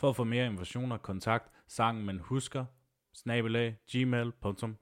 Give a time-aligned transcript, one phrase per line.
[0.00, 2.64] For at få mere informationer, kontakt sangen man husker,
[3.14, 4.76] snabelag, gmail.com.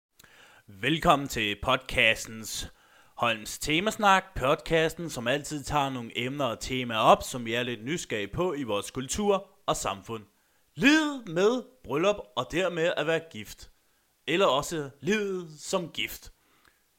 [0.66, 2.72] Velkommen til podcastens
[3.16, 7.84] Holms Temasnak, podcasten, som altid tager nogle emner og temaer op, som vi er lidt
[7.84, 10.24] nysgerrige på i vores kultur og samfund.
[10.74, 13.70] Livet med bryllup og dermed at være gift.
[14.26, 16.32] Eller også livet som gift.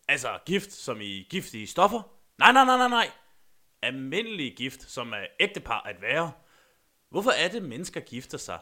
[0.08, 2.02] Altså gift som i giftige stoffer?
[2.38, 3.08] Nej, nej, nej, nej, nej.
[3.82, 6.32] Almindelig gift, som er ægtepar at være–
[7.10, 8.60] Hvorfor er det, mennesker gifter sig?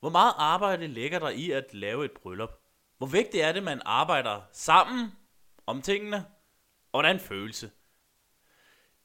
[0.00, 2.52] Hvor meget arbejde ligger der i at lave et bryllup?
[2.98, 5.12] Hvor vigtigt er det, man arbejder sammen
[5.66, 6.16] om tingene?
[6.92, 7.70] Og hvordan følelse?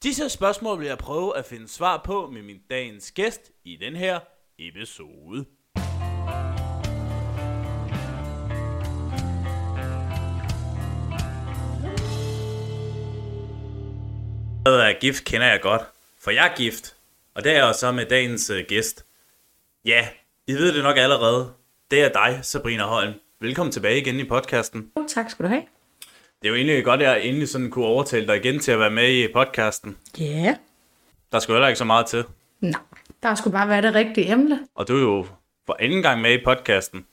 [0.04, 3.96] Disse spørgsmål vil jeg prøve at finde svar på med min dagens gæst i den
[3.96, 4.20] her
[4.60, 5.46] episode.
[14.64, 15.82] Hvad er gift kender jeg godt,
[16.18, 16.97] for jeg er gift.
[17.38, 19.06] Og det er jeg så med dagens øh, gæst.
[19.86, 20.08] Ja,
[20.48, 21.52] I ved det nok allerede.
[21.92, 23.14] Det er dig, Sabrina Holm.
[23.42, 24.92] Velkommen tilbage igen i podcasten.
[25.08, 25.62] Tak skal du have.
[26.42, 28.80] Det er jo egentlig godt, at jeg endelig sådan kunne overtale dig igen til at
[28.80, 29.98] være med i podcasten.
[30.20, 30.24] Ja.
[30.24, 30.56] Yeah.
[31.32, 32.24] Der skulle heller ikke så meget til.
[32.62, 32.82] Nej,
[33.24, 34.60] der skulle bare være det rigtige emne.
[34.76, 35.26] Og du er jo
[35.66, 37.06] for anden gang med i podcasten.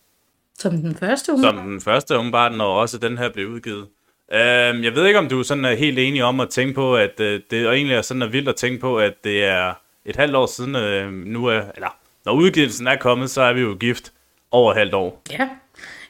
[0.58, 1.60] Som den første umiddelbart.
[1.60, 3.88] Som den første umiddelbart, når også den her blev udgivet.
[4.28, 7.20] Uh, jeg ved ikke, om du sådan er helt enig om at tænke på, at
[7.20, 9.74] uh, det egentlig er sådan er vildt at tænke på, at det er
[10.04, 13.60] et halvt år siden uh, nu, er, eller når udgivelsen er kommet, så er vi
[13.60, 14.12] jo gift
[14.50, 15.22] over et halvt år.
[15.30, 15.48] Ja.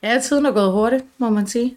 [0.03, 1.77] ja, tiden er gået hurtigt, må man sige.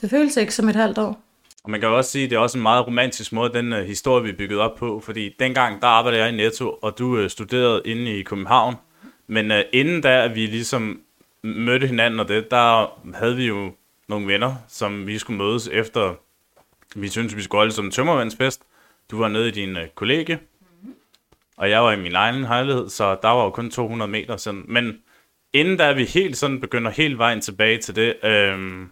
[0.00, 1.20] Det føles ikke som et halvt år.
[1.64, 3.72] Og man kan jo også sige, at det er også en meget romantisk måde, den
[3.72, 5.00] uh, historie, vi er bygget op på.
[5.00, 8.74] Fordi dengang, der arbejdede jeg i Netto, og du uh, studerede inde i København.
[9.26, 11.00] Men uh, inden da, at vi ligesom
[11.42, 13.72] mødte hinanden og det, der havde vi jo
[14.08, 16.14] nogle venner, som vi skulle mødes efter,
[16.96, 18.62] vi syntes, vi skulle holde som tømmervandsfest.
[19.10, 20.36] Du var nede i din uh, kollega,
[21.56, 24.64] og jeg var i min egen lejlighed, så der var jo kun 200 meter sådan.
[24.68, 24.92] Men
[25.52, 28.90] inden da vi helt sådan begynder helt vejen tilbage til det, øhm,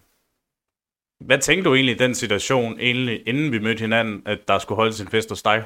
[1.21, 4.77] hvad tænkte du egentlig i den situation, egentlig, inden vi mødte hinanden, at der skulle
[4.77, 5.65] holdes en fest hos dig?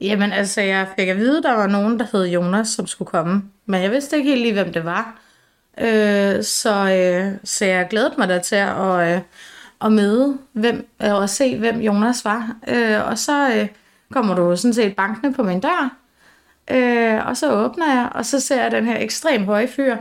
[0.00, 3.10] Jamen altså, jeg fik at vide, at der var nogen, der hed Jonas, som skulle
[3.10, 3.42] komme.
[3.66, 5.20] Men jeg vidste ikke helt lige, hvem det var.
[5.80, 9.20] Øh, så, øh, så jeg glædede mig da til at, øh,
[9.80, 12.56] at møde hvem, øh, og se, hvem Jonas var.
[12.68, 13.68] Øh, og så øh,
[14.12, 15.97] kommer du sådan set bankende på min dør.
[16.70, 19.96] Øh, og så åbner jeg, og så ser jeg den her ekstrem høje fyr.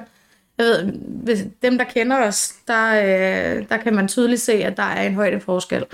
[0.58, 0.92] Jeg ved,
[1.24, 5.08] hvis dem, der kender os, der, øh, der kan man tydeligt se, at der er
[5.08, 5.86] en højdeforskel.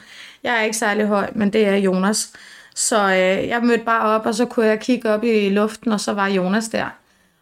[0.44, 2.33] Jeg er ikke særlig høj, men det er Jonas.
[2.75, 6.00] Så øh, jeg mødte bare op, og så kunne jeg kigge op i luften, og
[6.00, 6.89] så var Jonas der.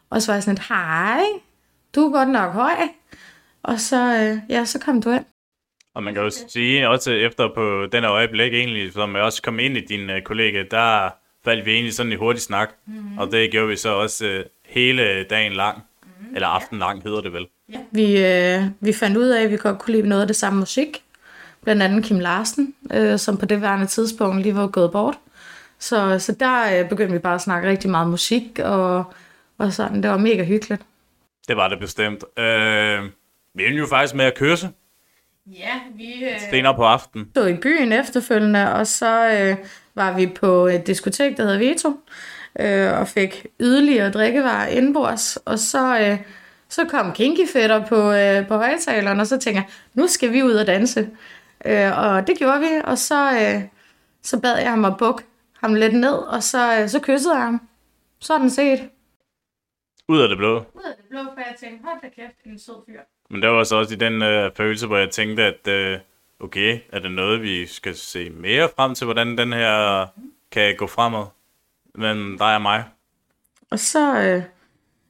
[0.10, 1.22] Og så var jeg sådan et, hej,
[1.96, 2.76] du er godt nok høj.
[3.64, 5.26] Og så, øh, ja, så kom du ind.
[5.96, 9.60] Og man kan jo sige, også efter på den øjeblik egentlig, som jeg også kom
[9.60, 11.10] ind i din øh, kollega, der
[11.44, 12.70] faldt vi egentlig sådan i hurtig snak.
[12.86, 13.18] Mm-hmm.
[13.18, 15.78] Og det gjorde vi så også øh, hele dagen lang.
[15.78, 16.36] Mm-hmm.
[16.36, 17.48] Eller aften lang hedder det vel.
[17.70, 17.80] Ja.
[17.92, 20.60] Vi, øh, vi fandt ud af, at vi godt kunne lide noget af det samme
[20.60, 21.04] musik.
[21.64, 25.16] Blandt andet Kim Larsen, øh, som på det værende tidspunkt lige var gået bort.
[25.80, 29.14] Så, så der øh, begyndte vi bare at snakke rigtig meget musik, og,
[29.58, 30.04] og sådan.
[30.04, 30.82] Det var mega hyggeligt.
[31.48, 32.24] Det var det bestemt.
[32.40, 33.04] Øh,
[33.56, 34.70] vi endte jo faktisk med at kørse.
[35.48, 36.26] Ja, vi...
[36.26, 37.32] Øh, Stener på aften.
[37.36, 39.56] Så i byen efterfølgende, og så øh,
[39.96, 41.90] var vi på et diskotek, der hedder Vito,
[42.60, 46.18] øh, og fik yderligere drikkevarer indenbords, og så, øh,
[46.70, 50.44] så kom Kinky Fætter på, øh, på højtaleren, og så tænker jeg, nu skal vi
[50.44, 51.10] ud og danse.
[51.66, 53.62] Øh, og det gjorde vi, og så, øh,
[54.24, 55.24] så bad jeg ham at bukke
[55.60, 57.62] ham lidt ned, og så, øh, så kyssede jeg ham.
[58.20, 58.90] Sådan set.
[60.08, 60.58] Ud af det blå.
[60.58, 63.00] Ud af det blå, for jeg tænkte, hold da kæft, en sød fyr.
[63.30, 66.00] Men der var så også i den øh, følelse, hvor jeg tænkte, at øh,
[66.44, 70.08] okay, er det noget, vi skal se mere frem til, hvordan den her
[70.52, 71.26] kan gå fremad
[71.96, 72.84] mellem dig og mig?
[73.72, 74.44] Og så øh,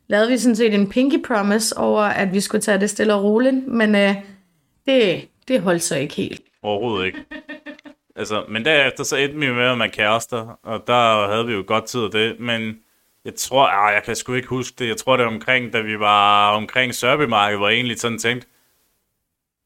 [0.08, 3.24] lavede vi sådan set en pinky promise over, at vi skulle tage det stille og
[3.24, 4.16] roligt, men øh,
[4.86, 6.42] det, det holdt så ikke helt.
[6.62, 7.26] Overhovedet ikke.
[8.16, 11.64] altså, men derefter så endte vi med at man kærester, og der havde vi jo
[11.68, 12.80] godt tid af det, men
[13.26, 15.82] jeg tror, ah, jeg kan sgu ikke huske det, jeg tror det var omkring, da
[15.82, 18.48] vi var omkring Sørbymarkedet, hvor jeg egentlig sådan tænkte,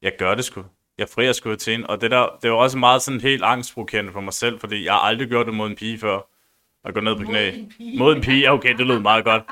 [0.02, 0.64] jeg gør det sgu
[0.98, 1.86] jeg frier sgu til hende.
[1.86, 4.92] Og det, der, det var også meget sådan helt angstprovokerende for mig selv, fordi jeg
[4.92, 6.20] har aldrig gjort det mod en pige før.
[6.84, 7.52] At gå ned på knæ.
[7.98, 8.50] Mod en pige?
[8.50, 9.42] Okay, det lød meget godt.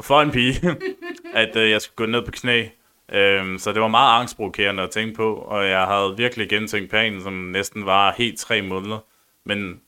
[0.00, 0.76] For en pige.
[1.34, 2.66] at øh, jeg skulle gå ned på knæ.
[3.12, 7.22] Øhm, så det var meget angstprovokerende at tænke på, og jeg havde virkelig gentænkt planen,
[7.22, 8.98] som næsten var helt tre måneder.
[9.44, 9.80] Men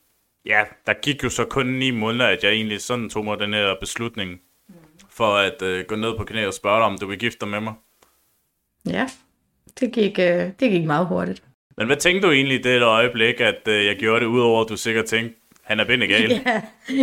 [0.46, 3.54] ja, der gik jo så kun ni måneder, at jeg egentlig sådan tog mig den
[3.54, 4.40] her beslutning
[5.10, 7.48] for at øh, gå ned på knæ og spørge dig, om du vil gifte dig
[7.48, 7.74] med mig.
[8.86, 9.08] Ja,
[9.80, 11.42] det gik, øh, det gik meget hurtigt.
[11.76, 14.68] Men hvad tænkte du egentlig i det øjeblik, at øh, jeg gjorde det, udover at
[14.68, 16.30] du sikkert tænkte, han er bindegal?
[16.46, 16.62] Ja,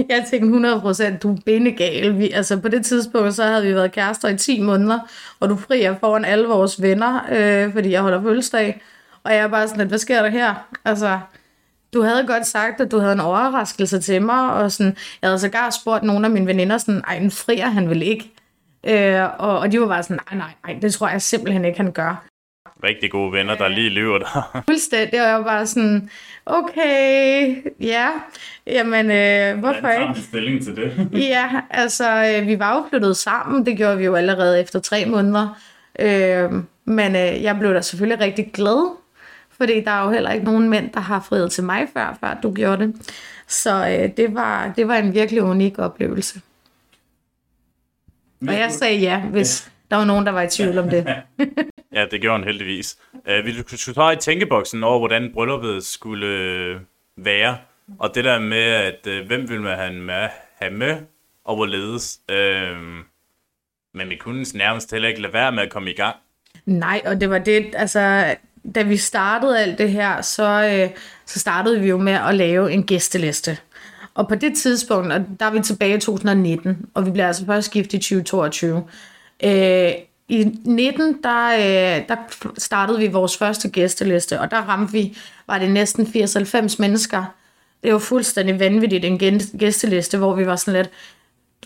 [0.09, 2.19] jeg tænkte 100%, du er bindegal.
[2.19, 4.99] Vi, altså på det tidspunkt, så havde vi været kærester i 10 måneder,
[5.39, 8.81] og du frier foran alle vores venner, øh, fordi jeg holder fødselsdag.
[9.23, 10.67] Og jeg er bare sådan lidt, hvad sker der her?
[10.85, 11.19] Altså,
[11.93, 15.39] du havde godt sagt, at du havde en overraskelse til mig, og sådan, jeg havde
[15.39, 18.31] sågar spurgt nogle af mine veninder, sådan, ej, en frier han vil ikke.
[18.83, 21.77] Øh, og, og de var bare sådan, nej, nej, nej, det tror jeg simpelthen ikke,
[21.77, 22.30] han gør.
[22.83, 24.51] Rigtig gode venner, der lige lyver der.
[24.69, 26.09] Fuldstændig, og jeg var bare sådan,
[26.45, 28.07] okay, ja,
[28.67, 30.21] jamen, øh, hvorfor ikke?
[30.21, 31.09] stilling til det?
[31.29, 35.05] Ja, altså, øh, vi var jo flyttet sammen, det gjorde vi jo allerede efter tre
[35.05, 35.61] måneder.
[35.99, 36.51] Øh,
[36.85, 38.97] men øh, jeg blev da selvfølgelig rigtig glad,
[39.57, 42.37] fordi der er jo heller ikke nogen mænd, der har friet til mig før, før
[42.43, 42.95] du gjorde det.
[43.47, 46.41] Så øh, det, var, det var en virkelig unik oplevelse.
[48.47, 51.05] Og jeg sagde ja, hvis der var nogen, der var i tvivl om det.
[51.93, 52.97] Ja, det gjorde han heldigvis.
[53.13, 56.79] Uh, vi skulle tage i tænkeboksen over, hvordan brylluppet skulle øh,
[57.17, 57.57] være.
[57.99, 60.97] Og det der med, at uh, hvem vil man have med, have med
[61.45, 62.19] og hvorledes.
[62.29, 62.35] Uh,
[63.93, 66.15] men vi kunne nærmest heller ikke lade være med at komme i gang.
[66.65, 68.35] Nej, og det var det, altså,
[68.75, 72.71] da vi startede alt det her, så, øh, så startede vi jo med at lave
[72.71, 73.57] en gæsteliste.
[74.13, 77.45] Og på det tidspunkt, og der er vi tilbage i 2019, og vi bliver altså
[77.45, 78.83] først gift i 2022.
[79.43, 79.91] Øh,
[80.29, 82.15] I 19, der, øh, der
[82.57, 85.17] startede vi vores første gæsteliste, og der ramte vi,
[85.47, 87.23] var det næsten 80-90 mennesker.
[87.83, 90.89] Det var fuldstændig vanvittigt, en gæ- gæsteliste, hvor vi var sådan lidt,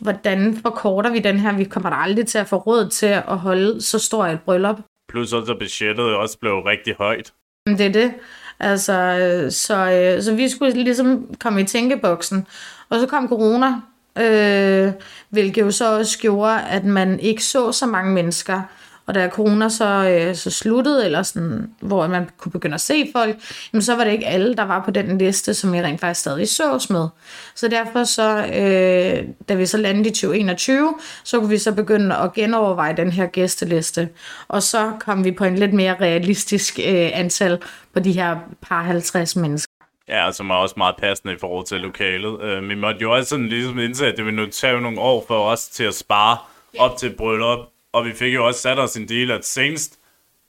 [0.02, 1.54] hvordan forkorter vi den her?
[1.58, 4.80] Vi kommer da aldrig til at få råd til at holde så stort et bryllup.
[5.10, 7.34] Plus også, at budgettet også blev rigtig højt.
[7.68, 8.14] Det er det.
[8.60, 12.48] Altså, øh, så, øh, så vi skulle ligesom komme i tænkeboksen.
[12.90, 13.74] Og så kom corona,
[14.20, 14.92] øh,
[15.30, 18.62] hvilket jo så også gjorde, at man ikke så så mange mennesker.
[19.08, 23.10] Og da corona så, øh, så sluttede, eller sådan, hvor man kunne begynde at se
[23.16, 23.36] folk,
[23.74, 26.22] jamen så var det ikke alle, der var på den liste, som vi rent faktisk
[26.22, 27.08] stadig sås med.
[27.56, 32.16] Så derfor så, øh, da vi så landede i 2021, så kunne vi så begynde
[32.16, 34.10] at genoverveje den her gæsteliste.
[34.48, 37.62] Og så kom vi på en lidt mere realistisk øh, antal
[37.94, 39.75] på de her par 50 mennesker.
[40.08, 42.58] Ja, som er også meget passende i forhold til lokalet.
[42.58, 45.26] Uh, vi måtte jo også sådan ligesom indse, at det ville nu tage nogle år
[45.28, 46.38] for os til at spare
[46.80, 47.60] op til bryllup.
[47.94, 49.92] Og vi fik jo også sat os en del, at senest,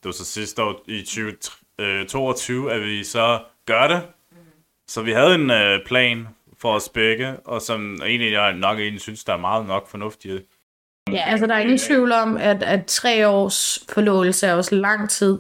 [0.03, 4.03] det var så sidste år i 2022, at vi så gør det.
[4.89, 9.01] Så vi havde en uh, plan for os begge, og som egentlig jeg nok egentlig
[9.01, 10.45] synes, der er meget nok fornuftigt.
[11.13, 15.11] Ja, altså der er ingen tvivl om, at, at tre års forlovelse er også lang
[15.11, 15.39] tid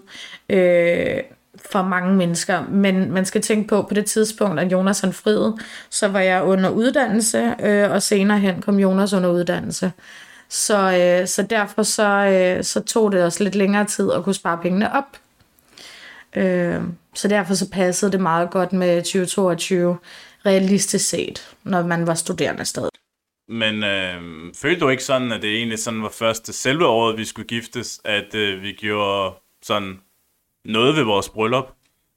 [0.48, 1.22] øh,
[1.70, 2.64] for mange mennesker.
[2.68, 5.58] Men man skal tænke på, på det tidspunkt, at Jonas han friede,
[5.90, 9.92] så var jeg under uddannelse, øh, og senere hen kom Jonas under uddannelse.
[10.48, 14.34] Så, øh, så derfor så, øh, så tog det også lidt længere tid at kunne
[14.34, 15.16] spare pengene op.
[16.36, 16.80] Øh,
[17.14, 19.98] så derfor så passede det meget godt med 2022
[20.46, 22.90] realistisk set, når man var studerende stadig.
[23.48, 24.20] Men øh,
[24.54, 28.00] følte du ikke sådan, at det egentlig sådan var første selve året, vi skulle giftes,
[28.04, 30.00] at øh, vi gjorde sådan
[30.68, 31.66] noget ved vores bryllup?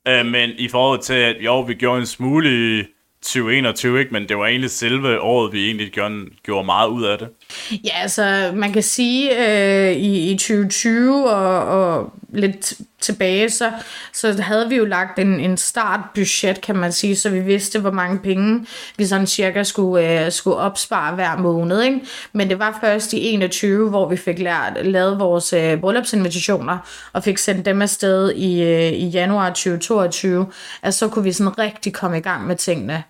[0.07, 2.83] Øh, men i forhold til, at jo, vi gjorde en smule i
[3.21, 4.13] 2021, ikke?
[4.13, 7.29] men det var egentlig selve året, vi egentlig gjorde, gjorde meget ud af det.
[7.71, 13.71] Ja, altså man kan sige, øh, i, i 2020 og, og lidt tilbage, så,
[14.13, 17.91] så havde vi jo lagt en, en startbudget, kan man sige, så vi vidste, hvor
[17.91, 18.65] mange penge
[18.97, 21.81] vi sådan cirka skulle, øh, skulle opspare hver måned.
[21.81, 22.01] Ikke?
[22.33, 26.77] Men det var først i 21, hvor vi fik lært, lavet vores øh, bryllupsinvitationer
[27.13, 30.47] og fik sendt dem afsted i, øh, i januar 2022,
[30.81, 33.03] at så kunne vi sådan rigtig komme i gang med tingene.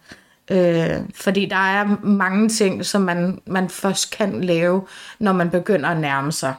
[0.51, 4.87] Øh, fordi der er mange ting, som man, man først kan lave,
[5.19, 6.55] når man begynder at nærme sig.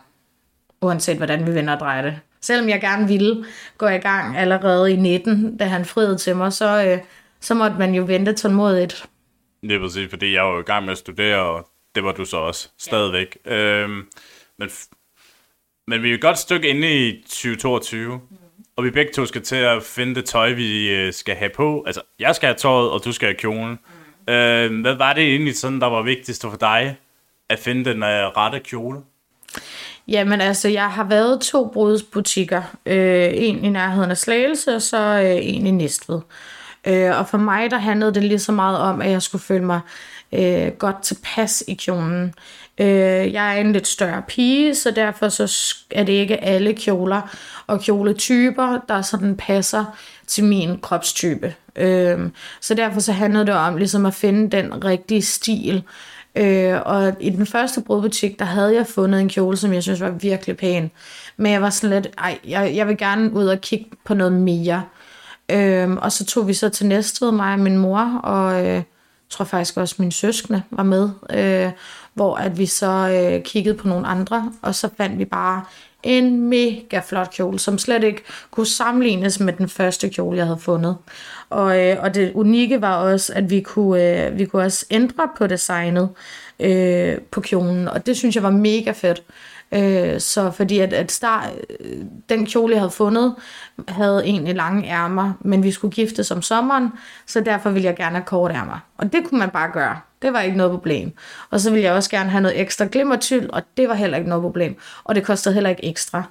[0.80, 2.20] Uanset hvordan vi vender og drejer det.
[2.40, 3.44] Selvom jeg gerne ville
[3.78, 6.98] gå i gang allerede i 19, da han friede til mig, så, øh,
[7.40, 9.06] så måtte man jo vente tålmodigt.
[9.62, 12.12] Det er præcis, fordi jeg var jo i gang med at studere, og det var
[12.12, 13.38] du så også stadigvæk.
[13.46, 13.56] Ja.
[13.56, 14.06] Øhm,
[14.58, 14.70] men,
[15.86, 18.36] men vi er et godt stykke inde i 2022, mm.
[18.80, 21.84] Og vi begge to skal til at finde det tøj, vi øh, skal have på.
[21.86, 23.78] Altså, jeg skal have tøjet, og du skal have kjolen.
[24.28, 24.32] Mm.
[24.32, 26.96] Øhm, hvad var det egentlig sådan, der var vigtigst for dig,
[27.48, 29.00] at finde den uh, rette kjole?
[30.08, 32.62] Jamen altså, jeg har været to brudsbutikker.
[32.86, 36.20] Øh, en i nærheden af Slagelse, og så øh, en i Næstved.
[36.86, 39.64] Øh, og for mig, der handlede det lige så meget om, at jeg skulle føle
[39.64, 39.80] mig
[40.32, 42.34] øh, godt tilpas i kjolen.
[42.80, 47.36] Øh, jeg er en lidt større pige, så derfor så er det ikke alle kjoler
[47.66, 49.84] og kjoletyper, der sådan passer
[50.26, 51.54] til min kropstype.
[51.76, 52.18] Øh,
[52.60, 55.82] så derfor så handlede det om ligesom at finde den rigtige stil.
[56.34, 60.00] Øh, og i den første brudbutik, der havde jeg fundet en kjole, som jeg synes
[60.00, 60.90] var virkelig pæn.
[61.36, 64.32] Men jeg var sådan lidt, ej, jeg, jeg vil gerne ud og kigge på noget
[64.32, 64.82] mere.
[65.50, 68.82] Øh, og så tog vi så til Næstved, mig og min mor, og øh,
[69.30, 71.10] tror faktisk også min søskende var med.
[71.30, 71.72] Øh,
[72.14, 75.64] hvor at vi så øh, kiggede på nogle andre, og så fandt vi bare
[76.02, 80.58] en mega flot kjole, som slet ikke kunne sammenlignes med den første kjole, jeg havde
[80.58, 80.96] fundet.
[81.50, 85.28] Og, øh, og det unikke var også, at vi kunne, øh, vi kunne også ændre
[85.36, 86.08] på designet
[86.60, 89.22] øh, på kjolen, og det synes jeg var mega fedt.
[89.72, 93.34] Øh, så fordi at, at start, øh, den kjole, jeg havde fundet,
[93.88, 96.88] havde egentlig lange ærmer, men vi skulle giftes om sommeren,
[97.26, 98.78] så derfor ville jeg gerne have kort ærmer.
[98.98, 100.00] Og det kunne man bare gøre.
[100.22, 101.12] Det var ikke noget problem.
[101.50, 104.28] Og så ville jeg også gerne have noget ekstra glimmertyld, og det var heller ikke
[104.28, 104.76] noget problem.
[105.04, 106.22] Og det kostede heller ikke ekstra.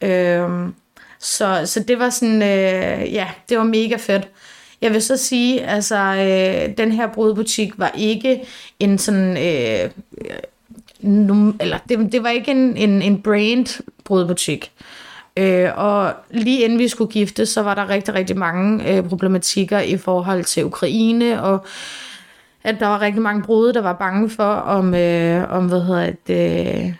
[0.00, 0.74] Øhm,
[1.18, 4.28] så, så det var sådan, øh, ja, det var mega fedt.
[4.80, 8.42] Jeg vil så sige, altså, øh, den her brudbutik var ikke
[8.80, 10.36] en sådan, øh, øh,
[11.00, 14.72] num, eller det, det var ikke en, en, en brand brudbutik.
[15.36, 19.78] Øh, og lige inden vi skulle gifte, så var der rigtig, rigtig mange øh, problematikker
[19.80, 21.66] i forhold til Ukraine, og
[22.64, 26.12] at der var rigtig mange brude, der var bange for, om, øh, om hvad hedder
[26.26, 26.94] det, øh,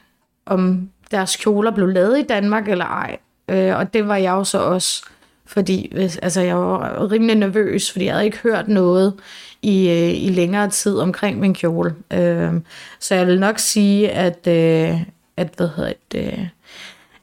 [0.47, 3.17] om deres kjoler blev lavet i Danmark eller ej.
[3.49, 5.05] Øh, og det var jeg jo så også,
[5.47, 5.93] fordi
[6.23, 9.15] altså, jeg var rimelig nervøs, fordi jeg havde ikke hørt noget
[9.63, 11.95] i, øh, i længere tid omkring min kjole.
[12.13, 12.53] Øh,
[13.01, 15.01] så jeg vil nok sige, at, øh,
[15.37, 16.49] at hvad hedder det,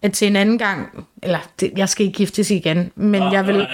[0.01, 3.47] at til en anden gang, eller det, jeg skal ikke giftes igen, men oh, jeg
[3.47, 3.67] vil,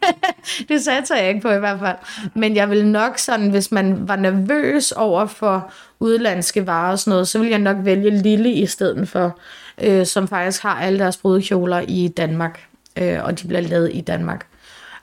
[0.68, 1.96] det satser jeg ikke på i hvert fald,
[2.34, 7.10] men jeg vil nok sådan, hvis man var nervøs over for udlandske varer og sådan
[7.10, 9.38] noget, så vil jeg nok vælge Lille i stedet for,
[9.82, 12.66] øh, som faktisk har alle deres brudekjoler i Danmark,
[12.98, 14.46] øh, og de bliver lavet i Danmark.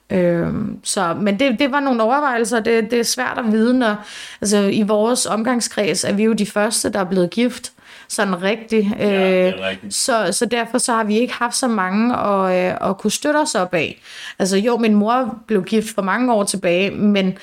[0.09, 0.47] Øh,
[0.83, 3.95] så, men det, det var nogle overvejelser, det, det er svært at vide, når,
[4.41, 7.71] altså i vores omgangskreds er vi jo de første, der er blevet gift,
[8.11, 8.87] sådan rigtigt.
[8.99, 9.93] Ja, øh, rigtigt.
[9.93, 13.37] Så, så derfor så har vi ikke haft så mange at, øh, at kunne støtte
[13.37, 14.01] os op af.
[14.39, 17.37] Altså jo, min mor blev gift for mange år tilbage, men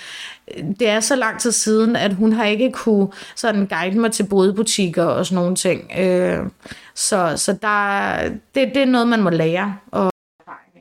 [0.79, 4.27] det er så lang tid siden, at hun har ikke kunne sådan guide mig til
[4.27, 5.93] bodebutikker og sådan nogle ting.
[5.99, 6.39] Øh,
[6.95, 8.19] så så der,
[8.55, 9.77] det, det er noget, man må lære.
[9.93, 10.11] Og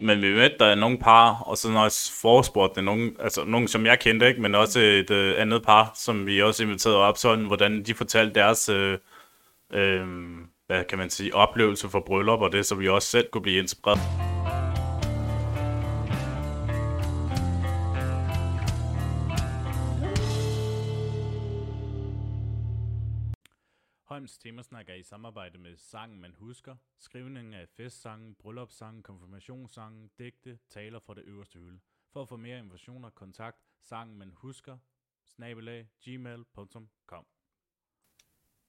[0.02, 3.86] men vi ved, der er nogle par, og så også forspurgt nogen, altså nogen, som
[3.86, 7.46] jeg kendte, ikke, men også et uh, andet par, som vi også inviterede op, sådan,
[7.46, 8.94] hvordan de fortalte deres, uh,
[9.74, 13.42] øh, hvad kan man sige, oplevelse for bryllup, og det, så vi også selv kunne
[13.42, 14.00] blive inspireret.
[24.18, 30.60] Holms temasnak er i samarbejde med Sangen Man Husker, skrivningen af festsangen, bryllupssangen, konfirmationssangen, digte,
[30.70, 31.80] taler fra det øverste hylde.
[32.14, 34.78] For at få mere informationer, kontakt Sangen Man Husker,
[35.26, 37.28] snabelag, gmail.com.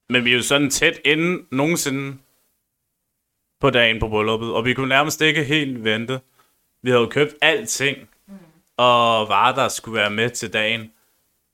[0.08, 2.16] Men vi er jo sådan tæt inden nogensinde
[3.60, 6.20] på dagen på brylluppet, og vi kunne nærmest ikke helt vente.
[6.82, 7.96] Vi havde jo købt alting,
[8.26, 8.34] mm.
[8.76, 10.90] og varer, der skulle være med til dagen.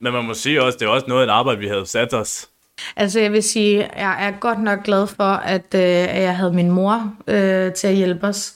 [0.00, 2.14] Men man må sige også, det er også noget af et arbejde, vi havde sat
[2.14, 2.48] os
[2.96, 5.80] Altså jeg vil sige, jeg er godt nok glad for, at, øh,
[6.22, 8.54] jeg havde min mor øh, til at hjælpe os.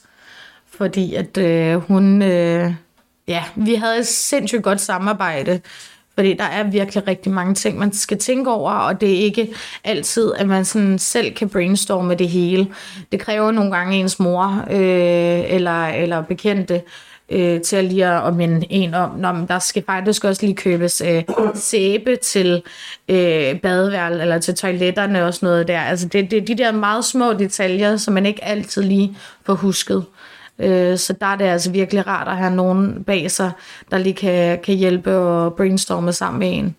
[0.67, 2.73] Fordi at øh, hun, øh,
[3.27, 5.61] ja, vi havde et sindssygt godt samarbejde.
[6.19, 9.49] Fordi der er virkelig rigtig mange ting, man skal tænke over, og det er ikke
[9.83, 12.67] altid, at man sådan selv kan brainstorme det hele.
[13.11, 16.81] Det kræver nogle gange ens mor øh, eller, eller bekendte,
[17.29, 21.01] øh, til at lige at minde en om, når der skal faktisk også lige købes
[21.05, 21.23] øh,
[21.55, 22.61] sæbe til
[23.09, 25.79] øh, badeværel eller til toiletterne og sådan noget der.
[25.79, 29.53] Altså det, det er de der meget små detaljer, som man ikke altid lige får
[29.53, 29.97] husket.
[29.97, 30.38] Øh,
[30.97, 33.51] så der er det altså virkelig rart at have nogen bag sig,
[33.91, 36.75] der lige kan, kan hjælpe og brainstorme sammen med en.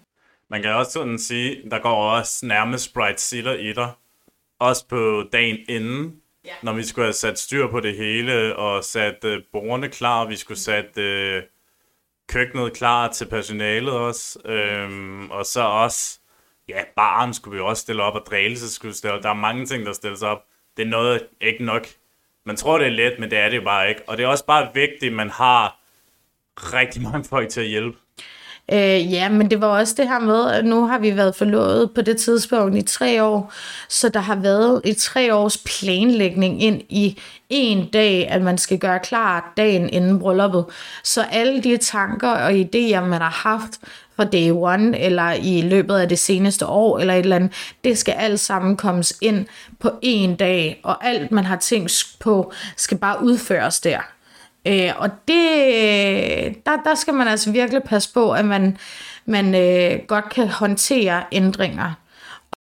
[0.50, 3.88] Man kan også sådan sige, der går også nærmest bright sitter i dig.
[4.60, 6.12] Også på dagen inden,
[6.44, 6.52] Ja.
[6.62, 10.36] Når vi skulle have sat styr på det hele, og sat uh, bordene klar, vi
[10.36, 11.42] skulle sat uh,
[12.28, 16.20] køkkenet klar til personalet også, øhm, og så også,
[16.68, 19.22] ja, baren skulle vi også stille op, og drælelse skulle stille op.
[19.22, 20.42] Der er mange ting, der stilles op.
[20.76, 21.86] Det er noget ikke nok.
[22.46, 24.02] Man tror, det er let, men det er det jo bare ikke.
[24.06, 25.80] Og det er også bare vigtigt, at man har
[26.56, 27.98] rigtig mange folk til at hjælpe.
[28.72, 31.90] Øh, ja, men det var også det her med, at nu har vi været forlovet
[31.94, 33.52] på det tidspunkt i tre år,
[33.88, 37.18] så der har været i tre års planlægning ind i
[37.48, 40.64] en dag, at man skal gøre klar dagen inden brylluppet.
[41.04, 43.80] Så alle de tanker og idéer, man har haft
[44.20, 47.52] fra day one, eller i løbet af det seneste år, eller et eller andet.
[47.84, 49.46] Det skal alt sammen kommes ind
[49.78, 53.98] på en dag, og alt man har tænkt på, skal bare udføres der.
[54.66, 55.46] Øh, og det,
[56.66, 58.76] der, der skal man altså virkelig passe på, at man,
[59.26, 61.92] man øh, godt kan håndtere ændringer.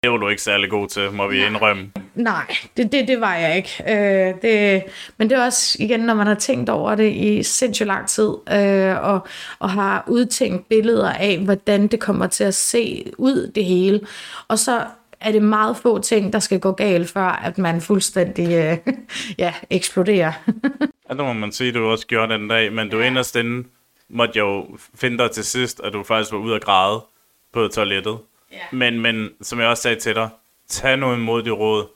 [0.03, 1.91] Det var du ikke særlig god til, må vi indrømme.
[2.15, 3.83] Nej, det, det, det var jeg ikke.
[3.89, 4.85] Øh, det,
[5.17, 8.29] men det er også igen, når man har tænkt over det i sindssygt lang tid,
[8.53, 9.27] øh, og,
[9.59, 14.01] og har udtænkt billeder af, hvordan det kommer til at se ud, det hele.
[14.49, 14.87] Og så
[15.21, 18.95] er det meget få ting, der skal gå galt, før at man fuldstændig øh,
[19.39, 20.33] ja, eksploderer.
[21.09, 23.07] ja, det må man sige, du også gjorde den dag, men du ja.
[23.07, 23.69] inderst inde
[24.09, 27.05] måtte jo finde dig til sidst, at du faktisk var ude at græde
[27.53, 28.19] på toilettet.
[28.53, 28.59] Ja.
[28.73, 30.29] Men, men som jeg også sagde til dig,
[30.69, 31.87] tag nu imod det råd.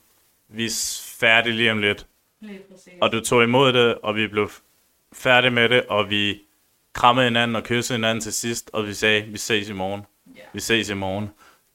[0.49, 2.07] Vi er færdige lige om lidt.
[3.01, 4.49] Og du tog imod det, og vi blev
[5.13, 6.41] færdige med det, og vi
[6.93, 10.01] krammede hinanden og kyssede hinanden til sidst, og vi sagde, vi ses i morgen.
[10.35, 10.41] Ja.
[10.53, 11.29] Vi ses i morgen.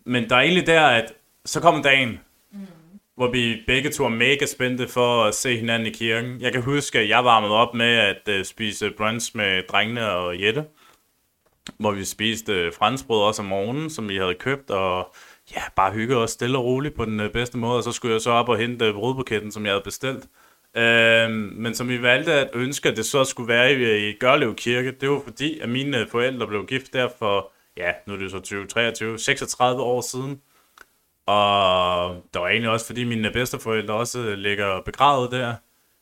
[0.05, 1.13] Men der er egentlig der, at
[1.45, 2.21] så kom dagen,
[2.53, 2.67] mm.
[3.15, 6.41] hvor vi begge to er mega spændte for at se hinanden i kirken.
[6.41, 10.43] Jeg kan huske, at jeg varmede op med at uh, spise brunch med drengene og
[10.43, 10.65] Jette
[11.79, 15.15] hvor vi spiste øh, franskbrød også om morgenen, som vi havde købt, og
[15.57, 18.15] ja, bare hygge os stille og roligt på den øh, bedste måde, og så skulle
[18.15, 20.29] jeg så op og hente øh, brødbuketten, som jeg havde bestilt.
[20.77, 24.55] Øh, men som vi valgte at ønske, at det så skulle være i, i Gørlev
[24.55, 28.31] Kirke, det var fordi, at mine forældre blev gift der for, ja, nu er det
[28.31, 30.41] så 20, 23, 36 år siden.
[31.27, 35.55] Og der var egentlig også, fordi mine bedsteforældre også ligger begravet der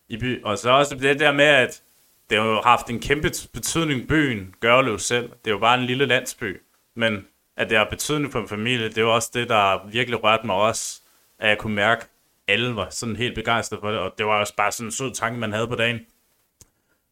[0.08, 0.44] i by.
[0.44, 1.82] Og så også det der med, at
[2.30, 5.28] det har jo haft en kæmpe betydning byen, Gørlev selv.
[5.28, 6.60] Det er jo bare en lille landsby.
[6.96, 10.24] Men at det har betydning for en familie, det er jo også det, der virkelig
[10.24, 11.00] rørte mig også.
[11.38, 12.08] At jeg kunne mærke, at
[12.48, 13.98] alle var sådan helt begejstrede for det.
[13.98, 16.00] Og det var også bare sådan en sød tanke, man havde på dagen.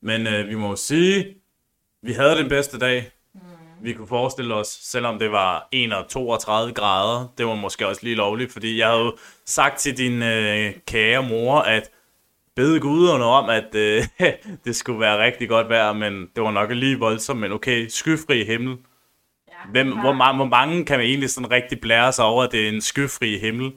[0.02, 1.34] Men øh, vi må jo sige,
[2.02, 3.10] vi havde den bedste dag.
[3.82, 8.52] Vi kunne forestille os, selvom det var 31 grader, det var måske også lige lovligt,
[8.52, 11.90] fordi jeg havde sagt til din øh, kære mor, at
[12.56, 14.04] bede guderne om, at øh,
[14.64, 18.44] det skulle være rigtig godt vejr, men det var nok lige voldsomt, men okay, skyfri
[18.44, 18.76] himmel.
[19.48, 22.52] Ja, Hvem, hvor, mange, hvor mange kan man egentlig sådan rigtig blære sig over, at
[22.52, 23.72] det er en skyfri himmel?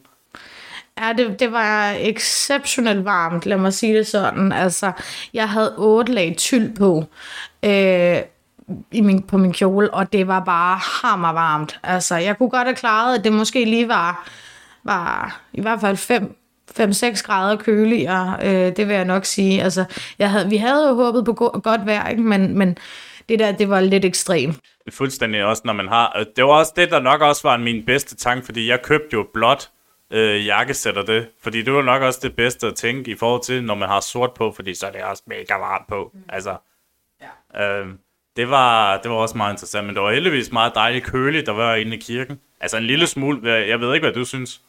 [1.00, 4.52] Ja, det, det var exceptionelt varmt, lad mig sige det sådan.
[4.52, 4.92] Altså,
[5.34, 7.06] jeg havde otte lag tyld på.
[7.66, 8.18] Øh,
[8.92, 11.80] i min, på min kjole, og det var bare hammervarmt.
[11.84, 14.28] Altså, jeg kunne godt have klaret, at det måske lige var,
[14.84, 16.38] var i hvert fald 5
[16.80, 19.64] 5-6 grader køligere, øh, det vil jeg nok sige.
[19.64, 19.86] Altså,
[20.20, 22.22] jeg havde, vi havde jo håbet på go- godt vejr, ikke?
[22.22, 22.78] Men, men
[23.30, 24.58] det der, det var lidt ekstremt.
[24.90, 26.26] Fuldstændig også, når man har...
[26.36, 29.28] Det var også det, der nok også var min bedste tanke, fordi jeg købte jo
[29.34, 29.70] blåt
[30.12, 31.28] øh, jakkesætter det.
[31.44, 34.00] Fordi det var nok også det bedste at tænke i forhold til, når man har
[34.00, 36.12] sort på, fordi så er det også mega varmt på.
[36.14, 36.20] Mm.
[36.30, 36.56] Altså,
[37.56, 37.80] ja.
[37.80, 37.88] øh,
[38.38, 41.52] det, var, det var også meget interessant, men det var heldigvis meget dejligt køligt, der
[41.52, 42.40] var inde i kirken.
[42.62, 44.62] Altså en lille smule, jeg ved ikke, hvad du synes.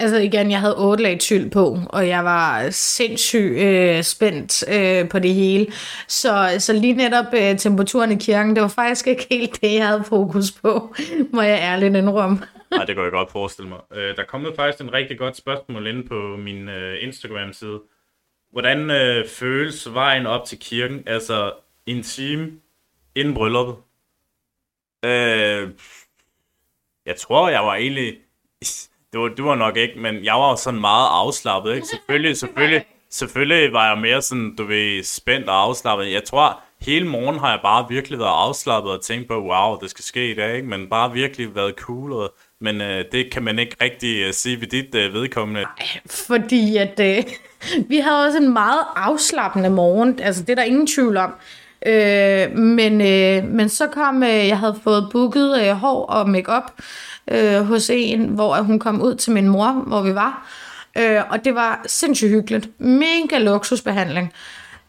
[0.00, 5.08] Altså igen, jeg havde otte lag tyld på, og jeg var sindssygt øh, spændt øh,
[5.08, 5.66] på det hele.
[6.08, 9.88] Så, så lige netop øh, temperaturen i kirken, det var faktisk ikke helt det, jeg
[9.88, 10.94] havde fokus på,
[11.34, 12.38] må jeg ærligt indrømme.
[12.70, 13.78] Nej, det kan jeg godt forestille mig.
[13.94, 17.80] Øh, der kom faktisk en rigtig godt spørgsmål inde på min øh, Instagram-side.
[18.52, 21.52] Hvordan øh, føles vejen op til kirken, altså
[21.86, 22.52] en time
[23.14, 23.76] inden brylluppet?
[25.04, 25.70] Øh,
[27.06, 28.18] jeg tror, jeg var egentlig
[29.12, 31.86] det var, det var nok ikke, men jeg var sådan meget afslappet, ikke?
[31.86, 36.12] Selvfølgelig, selvfølgelig, selvfølgelig var jeg mere sådan, du ved, spændt og afslappet.
[36.12, 39.90] Jeg tror, hele morgen har jeg bare virkelig været afslappet og tænkt på, wow, det
[39.90, 40.68] skal ske i dag, ikke?
[40.68, 44.60] Men bare virkelig været cool, og, men øh, det kan man ikke rigtig øh, sige
[44.60, 45.60] ved dit øh, vedkommende.
[45.60, 47.24] Nej, fordi at øh,
[47.90, 51.34] vi havde også en meget afslappende morgen, altså det er der ingen tvivl om.
[51.86, 56.72] Øh, men, øh, men så kom, øh, jeg havde fået booket øh, hår og makeup
[57.30, 60.48] øh, hos en, hvor hun kom ud til min mor, hvor vi var.
[60.98, 62.80] Øh, og det var sindssygt hyggeligt.
[62.80, 64.32] Mega luksusbehandling.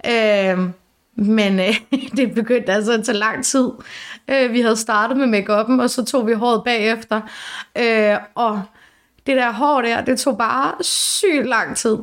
[0.05, 0.59] Øh,
[1.15, 1.79] men øh,
[2.17, 3.69] det begyndte altså at tage lang tid.
[4.27, 7.21] Øh, vi havde startet med makeupen og så tog vi håret bagefter.
[7.77, 8.61] Øh, og
[9.27, 11.97] det der hår der, det tog bare sygt lang tid.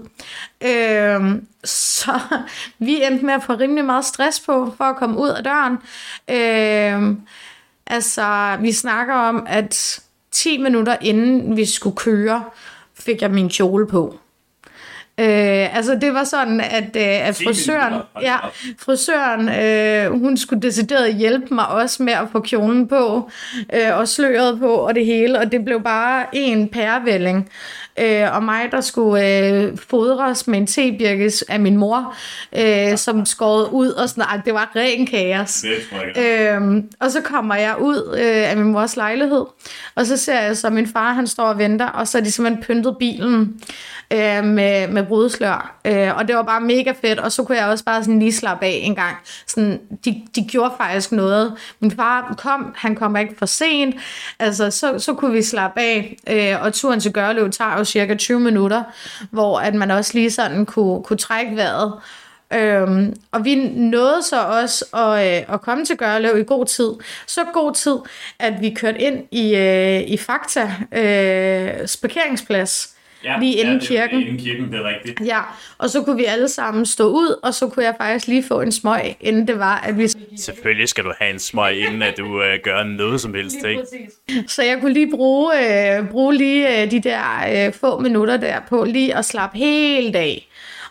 [0.60, 2.20] Øh, så
[2.78, 5.78] vi endte med at få rimelig meget stress på, for at komme ud af døren.
[6.30, 7.16] Øh,
[7.86, 10.00] altså, vi snakker om, at
[10.36, 12.44] 10 minutter inden vi skulle køre,
[12.94, 14.18] fik jeg min kjole på.
[15.20, 18.36] Øh, altså det var sådan, at, øh, at frisøren, ja,
[18.78, 23.30] frisøren øh, hun skulle decideret hjælpe mig også med at få kjolen på,
[23.74, 27.50] øh, og sløret på, og det hele, og det blev bare en pærevælling.
[27.98, 32.14] Øh, og mig, der skulle øh, fodres med en tebirkes af min mor,
[32.56, 34.44] øh, som skåret ud og sådan noget.
[34.44, 35.64] Det var ren kaos.
[36.16, 39.44] Øhm, og så kommer jeg ud øh, af min mors lejlighed,
[39.94, 42.30] og så ser jeg så, min far han står og venter, og så er de
[42.30, 43.60] simpelthen pyntet bilen
[44.12, 45.80] øh, med, med brudslør.
[45.84, 48.32] Øh, og det var bare mega fedt, og så kunne jeg også bare sådan lige
[48.32, 49.16] slappe af en gang.
[49.46, 51.54] Sådan, de, de gjorde faktisk noget.
[51.80, 53.94] Min far kom, han kom ikke for sent,
[54.38, 58.14] altså så, så kunne vi slappe af, øh, og turen til Gørlev tager jo cirka
[58.14, 58.82] 20 minutter,
[59.30, 61.92] hvor at man også lige sådan kunne, kunne trække vejret.
[62.52, 66.90] Øhm, og vi nåede så også at, øh, at komme til Gørlev i god tid.
[67.26, 67.96] Så god tid,
[68.38, 72.95] at vi kørte ind i, øh, i Fakta øh, parkeringsplads
[73.26, 74.20] Ja, lige inden ja, det, kirken.
[74.20, 75.20] Inden kirken, det er rigtigt.
[75.26, 75.40] Ja,
[75.78, 78.60] og så kunne vi alle sammen stå ud, og så kunne jeg faktisk lige få
[78.60, 80.08] en smøg, inden det var, at vi...
[80.36, 83.82] Selvfølgelig skal du have en smøg, inden at du øh, gør noget som helst, ikke?
[84.54, 85.52] Så jeg kunne lige bruge,
[85.98, 90.16] øh, bruge lige øh, de der øh, få minutter der på lige at slappe helt
[90.16, 90.48] af.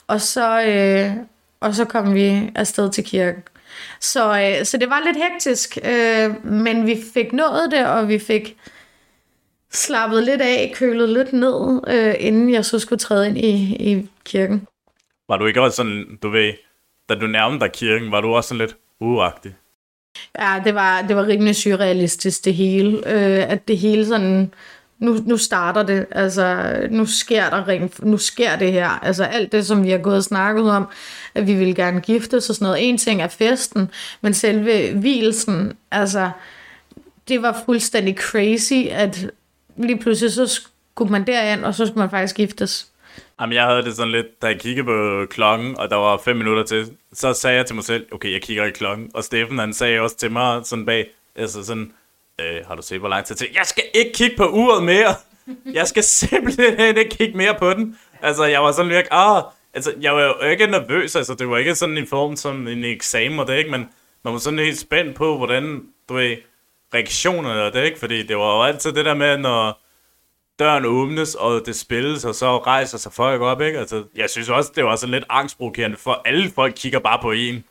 [0.07, 1.11] Og så, øh,
[1.59, 3.43] og så kom vi afsted til kirken.
[3.99, 8.19] Så, øh, så det var lidt hektisk, øh, men vi fik nået det, og vi
[8.19, 8.55] fik
[9.75, 14.09] slappet lidt af, kølet lidt ned, øh, inden jeg så skulle træde ind i, i
[14.25, 14.67] kirken.
[15.29, 16.53] Var du ikke også sådan, du ved,
[17.09, 19.55] da du nærmede dig kirken, var du også sådan lidt uagtig?
[20.39, 22.97] Ja, det var, det var rimelig surrealistisk det hele.
[22.97, 24.53] Øh, at det hele sådan,
[24.99, 28.89] nu, nu starter det, altså nu sker der rent, nu sker det her.
[28.89, 30.87] Altså alt det, som vi har gået og snakket om,
[31.35, 32.89] at vi ville gerne giftes og sådan noget.
[32.89, 36.29] En ting er festen, men selve hvilesen, altså
[37.27, 39.31] det var fuldstændig crazy, at
[39.77, 40.61] lige pludselig så
[40.95, 42.87] skulle man derind, og så skulle man faktisk giftes.
[43.41, 46.35] Jamen, jeg havde det sådan lidt, da jeg kiggede på klokken, og der var fem
[46.35, 49.11] minutter til, så sagde jeg til mig selv, okay, jeg kigger i klokken.
[49.13, 51.91] Og Steffen, han sagde også til mig sådan bag, altså sådan,
[52.41, 53.47] øh, har du set, hvor lang tid til?
[53.55, 55.15] Jeg skal ikke kigge på uret mere.
[55.73, 57.99] Jeg skal simpelthen ikke kigge mere på den.
[58.21, 61.57] Altså, jeg var sådan lidt, ah, altså, jeg var jo ikke nervøs, altså, det var
[61.57, 63.71] ikke sådan en form som en eksamen og det, ikke?
[63.71, 63.89] Men
[64.23, 66.35] man var sådan helt spændt på, hvordan, du ved,
[66.95, 67.99] reaktionerne og det, ikke?
[67.99, 69.81] Fordi det var jo altid det der med, når
[70.59, 73.79] døren åbnes, og det spilles, og så rejser sig folk op, ikke?
[73.79, 77.31] Altså, jeg synes også, det var sådan lidt angstprovokerende, for alle folk kigger bare på
[77.31, 77.63] en.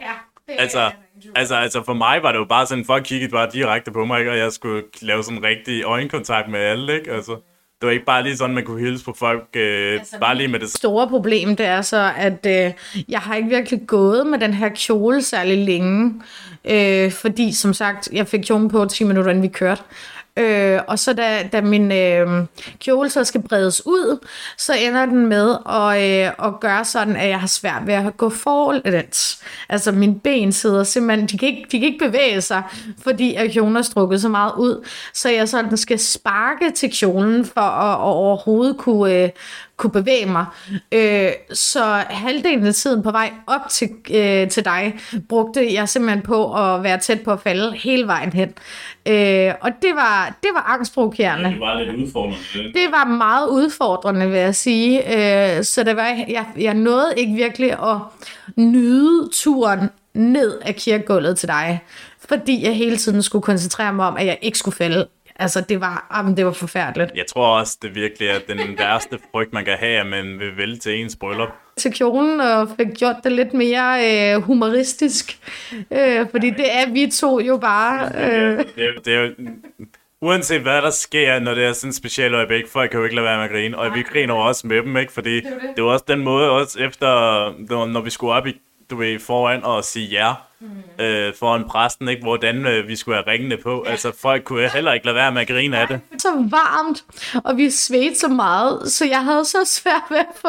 [0.00, 0.12] Ja,
[0.48, 0.90] det Altså,
[1.34, 4.18] altså, altså for mig var det jo bare sådan, folk kiggede bare direkte på mig,
[4.18, 4.30] ikke?
[4.30, 7.12] Og jeg skulle lave sådan rigtig øjenkontakt med alle, ikke?
[7.12, 7.40] Altså,
[7.80, 10.48] det var ikke bare lige sådan, man kunne hilse på folk, øh, altså, bare lige
[10.48, 12.72] med det store problem, det er så, at øh,
[13.08, 16.14] jeg har ikke virkelig gået med den her kjole særlig længe.
[16.64, 19.82] Øh, fordi, som sagt, jeg fik kjolen på 10 minutter, inden vi kørte.
[20.40, 22.46] Øh, og så da, da min øh,
[22.78, 24.26] kjole så skal bredes ud,
[24.58, 28.16] så ender den med at, øh, at gøre sådan, at jeg har svært ved at
[28.16, 29.42] gå forlæns.
[29.68, 32.62] Altså mine ben sidder simpelthen, de kan, ikke, de kan ikke bevæge sig,
[33.02, 34.86] fordi at kjolen er strukket så meget ud.
[35.14, 39.30] Så jeg sådan skal sparke til kjolen for at, at overhovedet kunne, øh,
[39.80, 40.46] kunne bevæge mig.
[40.92, 44.94] Øh, så halvdelen af tiden på vej op til, øh, til dig,
[45.28, 48.48] brugte jeg simpelthen på at være tæt på at falde hele vejen hen.
[49.08, 51.50] Øh, og det var, det var angstprovokerende.
[51.50, 52.38] Det var lidt udfordrende.
[52.54, 54.98] Det var meget udfordrende, vil jeg sige.
[55.58, 57.96] Øh, så det var, jeg, jeg nåede ikke virkelig at
[58.56, 61.80] nyde turen ned af kirkegulvet til dig,
[62.28, 65.06] fordi jeg hele tiden skulle koncentrere mig om, at jeg ikke skulle falde.
[65.40, 67.10] Altså, det var, jamen, det var forfærdeligt.
[67.14, 70.56] Jeg tror også, det virkelig er den værste frygt, man kan have, at man vil
[70.56, 71.48] vælge til ens bryllup.
[71.76, 75.38] Til kjolen og fik gjort det lidt mere øh, humoristisk.
[75.90, 78.10] Øh, fordi det er vi to jo bare.
[78.14, 78.58] Øh.
[78.58, 79.30] Det, er, det er jo,
[80.20, 83.16] uanset hvad der sker, når det er sådan en speciel øjeblik, folk kan jo ikke
[83.16, 83.78] lade være med at grine.
[83.78, 85.12] Og vi griner også med dem, ikke?
[85.12, 85.76] Fordi det, det.
[85.76, 89.64] det var også den måde, også efter, når vi skulle op i, du ved, foran
[89.64, 91.04] og sige ja, mm.
[91.04, 92.22] øh, foran præsten, ikke?
[92.22, 93.82] hvordan øh, vi skulle have ringene på.
[93.86, 93.90] Ja.
[93.90, 96.00] Altså, folk kunne heller ikke lade være med at grine af det.
[96.18, 97.04] Så varmt,
[97.44, 100.48] og vi svedte så meget, så jeg havde så svært ved at få,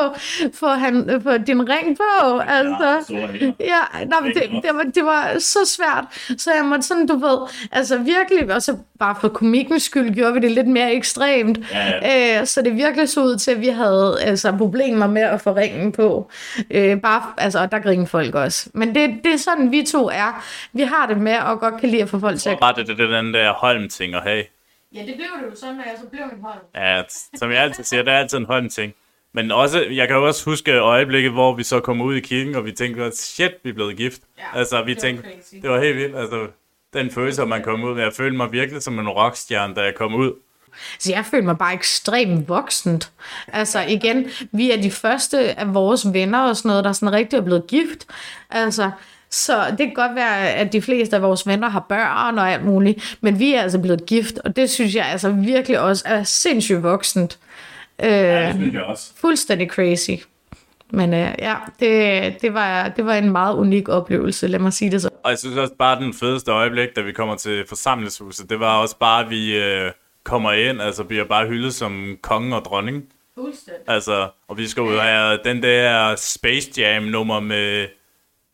[0.54, 2.40] få, han, få din ring på.
[2.40, 3.28] Altså, ja,
[3.60, 6.06] ja nej, det, det, var, det var så svært,
[6.42, 7.38] så jeg måtte sådan, du ved,
[7.72, 11.60] altså virkelig, og så bare for komikkens skyld gjorde vi det lidt mere ekstremt.
[11.72, 12.40] Ja, ja.
[12.40, 15.54] Øh, så det virkelig så ud til, at vi havde altså, problemer med at få
[15.54, 16.32] ringen på.
[16.72, 18.70] Øh, bare, altså, og der griner folk også.
[18.74, 20.46] Men det, det er sådan, vi to er.
[20.74, 22.60] Vi har det med, og godt kan lide at få folk til at...
[22.60, 24.44] Bare det, det, det den der Holm-ting at have.
[24.96, 26.60] Ja, det blev det jo sådan, når jeg så blev en Holm.
[26.76, 27.04] Ja,
[27.36, 28.94] som jeg altid siger, det er altid en Holm-ting.
[29.34, 32.56] Men også, jeg kan jo også huske øjeblikket, hvor vi så kom ud i kirken,
[32.56, 34.22] og vi tænkte, shit, vi er blevet gift.
[34.38, 35.30] Ja, altså, vi det tænkte,
[35.62, 36.18] det var helt vildt.
[36.18, 36.48] Altså,
[36.94, 38.00] den følelse, at man kom ud.
[38.00, 40.32] Jeg følte mig virkelig som en rockstjerne, da jeg kom ud.
[41.00, 43.12] Så jeg følte mig bare ekstremt voksent.
[43.48, 47.38] Altså igen, vi er de første af vores venner og sådan noget, der sådan rigtig
[47.38, 48.08] er blevet gift.
[48.50, 48.92] Altså,
[49.32, 52.66] så det kan godt være, at de fleste af vores venner har børn og alt
[52.66, 56.24] muligt, men vi er altså blevet gift, og det synes jeg altså virkelig også er
[56.24, 57.40] sindssygt voksent.
[58.04, 59.12] Øh, Ja, det synes jeg også.
[59.22, 60.12] fuldstændig crazy.
[60.94, 64.92] Men øh, ja, det, det, var, det var en meget unik oplevelse, lad mig sige
[64.92, 65.10] det så.
[65.24, 68.78] Og jeg synes også bare, den fedeste øjeblik, da vi kommer til forsamlingshuset, det var
[68.78, 69.92] også bare, at vi øh,
[70.24, 73.04] kommer ind, altså bliver bare hyldet som konge og dronning.
[73.36, 73.82] Fuldstændig.
[73.88, 77.88] Altså, og vi skal ud og have den der Space Jam nummer med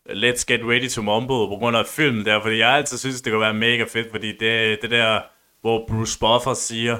[0.08, 3.32] Let's Get Ready to Mumble på grund af filmen der, fordi jeg altid synes, det
[3.32, 5.20] kunne være mega fedt, fordi det, det der,
[5.60, 6.98] hvor Bruce Buffer siger,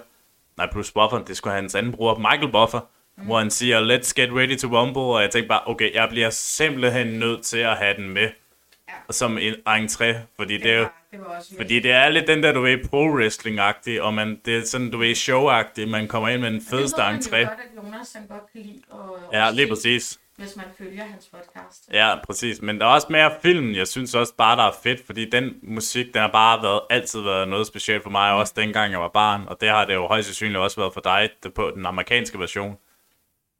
[0.56, 2.80] nej, Bruce Buffer, det skulle hans anden bror, Michael Buffer,
[3.16, 3.24] mm.
[3.24, 6.30] hvor han siger, let's get ready to rumble, og jeg tænkte bare, okay, jeg bliver
[6.30, 8.28] simpelthen nødt til at have den med,
[8.88, 9.12] Ja.
[9.12, 12.26] som en entré, fordi det, det er jo, det var også fordi det er lidt
[12.26, 16.28] den der, du ved, pro-wrestling-agtig, og man, det er sådan, du ved, show-agtig, man kommer
[16.28, 17.36] ind med den fedeste entré.
[17.36, 18.82] godt, at Jonas han godt kan lide
[19.32, 20.20] at, Ja, lige præcis.
[20.38, 21.88] Hvis man følger hans podcast.
[21.92, 22.62] Ja, præcis.
[22.62, 25.54] Men der er også mere film, jeg synes også bare, der er fedt, fordi den
[25.62, 29.08] musik, den har bare været, altid været noget specielt for mig, også dengang jeg var
[29.08, 31.86] barn, og det har det jo højst sandsynligt også været for dig det på den
[31.86, 32.76] amerikanske version.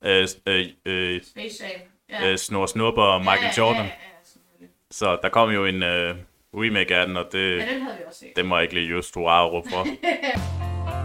[0.05, 1.81] Øh, øh, øh, Space Jam.
[2.23, 2.31] Ja.
[2.31, 3.77] øh, Snor Snupper og Michael ja, ja, Jordan.
[3.85, 3.91] Ja, ja,
[4.25, 4.75] selvfølgelig.
[4.91, 6.17] Så der kom jo en øh,
[6.55, 8.33] remake af den, og det, Ja, den havde vi også set.
[8.37, 9.87] det må jeg ikke lige just råbe for.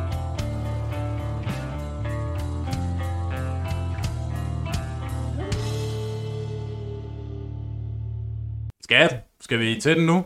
[8.93, 10.25] Skat, skal vi til den nu?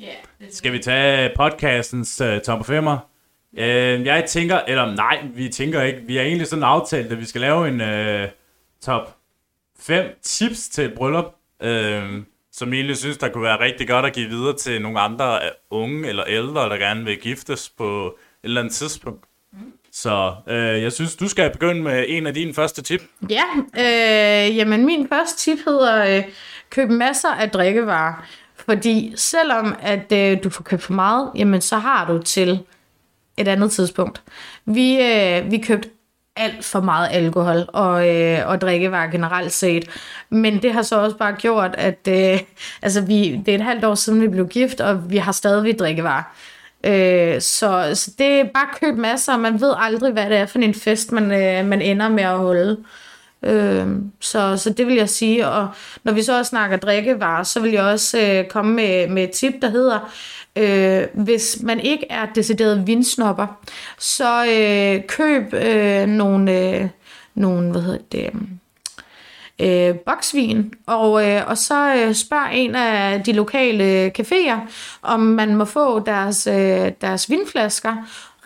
[0.00, 2.96] Ja, det Skal vi tage podcastens uh, top 5'er?
[3.52, 3.60] Uh,
[4.06, 6.00] jeg tænker, eller nej, vi tænker ikke.
[6.06, 8.30] Vi har egentlig sådan aftalt, at vi skal lave en uh,
[8.82, 9.16] top
[9.80, 14.12] 5 tips til et bryllup, uh, som egentlig synes, der kunne være rigtig godt at
[14.12, 18.12] give videre til nogle andre uh, unge eller ældre, der gerne vil giftes på et
[18.44, 19.24] eller andet tidspunkt.
[19.92, 23.02] Så uh, jeg synes, du skal begynde med en af dine første tip.
[23.30, 23.44] Ja,
[23.78, 26.24] øh, jamen min første tip hedder, øh,
[26.70, 28.26] køb masser af drikkevarer.
[28.56, 32.60] Fordi selvom at øh, du får købt for meget, jamen så har du til
[33.36, 34.22] et andet tidspunkt.
[34.64, 35.88] Vi, øh, vi købte
[36.36, 39.88] alt for meget alkohol og, øh, og drikkevarer generelt set.
[40.30, 42.40] Men det har så også bare gjort, at øh,
[42.82, 45.78] altså vi, det er et halvt år siden, vi blev gift, og vi har stadigvæk
[45.78, 46.22] drikkevarer.
[46.84, 50.46] Øh, så, så det er bare køb masser, og man ved aldrig, hvad det er
[50.46, 52.70] for en fest, man, øh, man ender med at holde.
[52.70, 52.84] Øh,
[53.42, 55.48] Øhm, så, så det vil jeg sige.
[55.48, 55.68] Og
[56.04, 59.30] når vi så også snakker drikkevarer, så vil jeg også øh, komme med, med et
[59.30, 60.12] tip, der hedder,
[60.56, 63.46] øh, hvis man ikke er decideret vinsnopper,
[63.98, 66.88] så øh, køb øh, nogle, øh,
[67.34, 68.30] nogle, hvad hedder det,
[69.58, 74.58] øh, boksvin, og, øh, og så øh, spørg en af de lokale caféer,
[75.02, 77.96] om man må få deres, øh, deres vinflasker,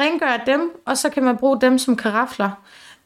[0.00, 2.50] rengør dem, og så kan man bruge dem som karafler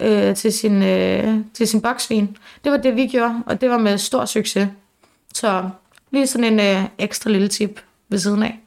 [0.01, 2.37] øh, til, sin, øh, til sin boksvin.
[2.65, 4.69] Det var det, vi gjorde, og det var med stor succes.
[5.35, 5.71] Så
[6.11, 8.59] lige sådan en øh, ekstra lille tip ved siden af.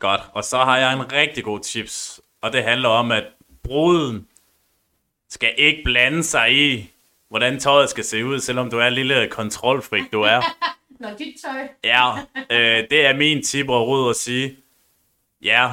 [0.00, 3.24] Godt, og så har jeg en rigtig god tips, og det handler om, at
[3.62, 4.26] bruden
[5.28, 6.90] skal ikke blande sig i,
[7.28, 10.40] hvordan tøjet skal se ud, selvom du er en lille kontrolfrik, du er.
[11.00, 11.68] Nå, dit tøj.
[11.84, 12.16] Ja,
[12.50, 14.56] øh, det er min tip og råd at sige.
[15.42, 15.72] Ja,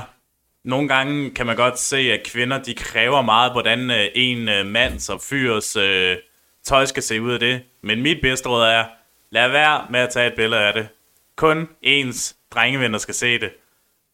[0.63, 4.65] nogle gange kan man godt se, at kvinder de kræver meget, hvordan øh, en øh,
[4.65, 6.17] mands og fyrs øh,
[6.63, 7.61] tøj skal se ud af det.
[7.81, 8.85] Men mit bedste råd er,
[9.29, 10.87] lad være med at tage et billede af det.
[11.35, 13.49] Kun ens drengevenner skal se det.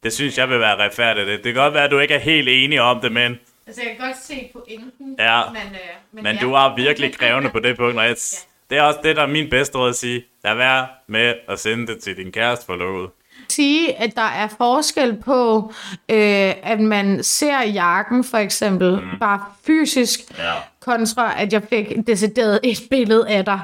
[0.03, 1.27] Det synes jeg vil være retfærdigt.
[1.27, 3.95] Det kan godt være, at du ikke er helt enig om det, men, Altså, jeg
[3.97, 5.79] kan godt se pointen, Ja, men, øh,
[6.11, 6.41] men, men ja.
[6.41, 7.97] du er virkelig krævende på det punkt.
[7.97, 8.15] Og jeg,
[8.69, 10.25] det er også det, der er min bedste råd at sige.
[10.43, 13.09] Lad være med at sende det til din kæreste forlovet.
[13.49, 15.73] Sige, at der er forskel på,
[16.09, 19.19] øh, at man ser jakken for eksempel mm.
[19.19, 20.51] bare fysisk, Ja.
[20.85, 23.59] kontra at jeg fik decideret et billede af dig.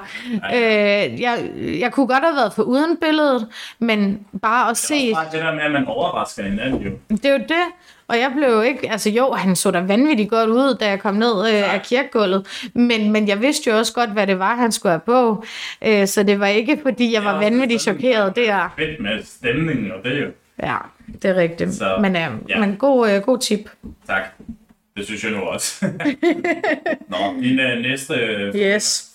[0.54, 3.48] Øh, jeg, jeg kunne godt have været for uden billedet,
[3.80, 6.92] men bare at se, Det der med, at man overrasker hinanden jo.
[7.10, 7.64] det er jo det.
[8.12, 11.00] Og jeg blev jo ikke, altså jo, han så da vanvittigt godt ud, da jeg
[11.00, 14.56] kom ned øh, af kirkegulvet, men, men jeg vidste jo også godt, hvad det var,
[14.56, 15.46] han skulle have på,
[15.86, 18.74] øh, så det var ikke, fordi jeg var vanvittigt chokeret der.
[18.78, 20.28] Fedt med stemningen, og det jo...
[20.64, 20.78] Ja,
[21.22, 21.74] det er rigtigt.
[21.74, 22.60] Så, men, øh, ja.
[22.60, 23.70] men god, øh, god tip.
[24.08, 24.22] Tak.
[24.98, 25.86] Det synes jeg nu også.
[27.12, 28.14] Nå, din uh, næste...
[28.56, 29.11] Yes.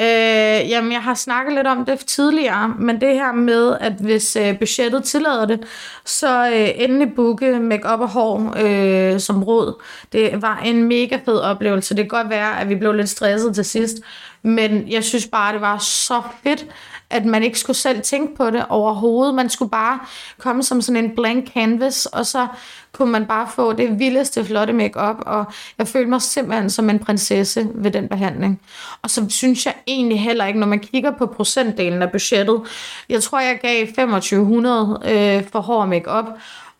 [0.00, 4.36] Øh, jamen, jeg har snakket lidt om det tidligere, men det her med, at hvis
[4.36, 5.64] øh, budgettet tillader det,
[6.04, 9.82] så øh, endelig booke make-up og hår øh, som råd.
[10.12, 11.96] Det var en mega fed oplevelse.
[11.96, 13.96] Det kan godt være, at vi blev lidt stresset til sidst,
[14.42, 16.66] men jeg synes bare, det var så fedt,
[17.10, 19.34] at man ikke skulle selv tænke på det overhovedet.
[19.34, 19.98] Man skulle bare
[20.38, 22.46] komme som sådan en blank canvas, og så
[22.92, 25.44] kunne man bare få det vildeste flotte makeup, og
[25.78, 28.60] jeg følte mig simpelthen som en prinsesse ved den behandling.
[29.02, 32.62] Og så synes jeg egentlig heller ikke, når man kigger på procentdelen af budgettet,
[33.08, 36.24] jeg tror, jeg gav 2500 øh, for hår og makeup,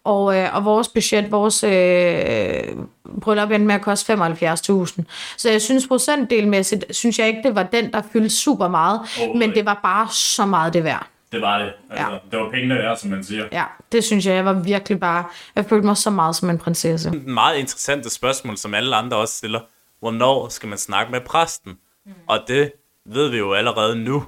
[0.06, 2.84] og, øh, og vores budget, vores øh,
[3.20, 5.02] bryllup endte med at koste 75.000.
[5.36, 9.00] Så jeg synes procentdelmæssigt, synes jeg ikke, det var den, der fyldte super meget,
[9.34, 11.06] men det var bare så meget det værd.
[11.32, 11.72] Det var det.
[11.90, 12.18] Altså, ja.
[12.30, 13.44] Det var pengene værd, som man siger.
[13.52, 15.24] Ja, det synes jeg, jeg var virkelig bare,
[15.56, 17.08] jeg følte mig så meget som en prinsesse.
[17.08, 19.60] Et meget interessant spørgsmål, som alle andre også stiller.
[20.00, 21.72] Hvornår skal man snakke med præsten?
[22.06, 22.12] Mm.
[22.26, 22.72] Og det
[23.06, 24.24] ved vi jo allerede nu,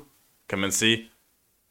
[0.49, 0.99] kan man sige.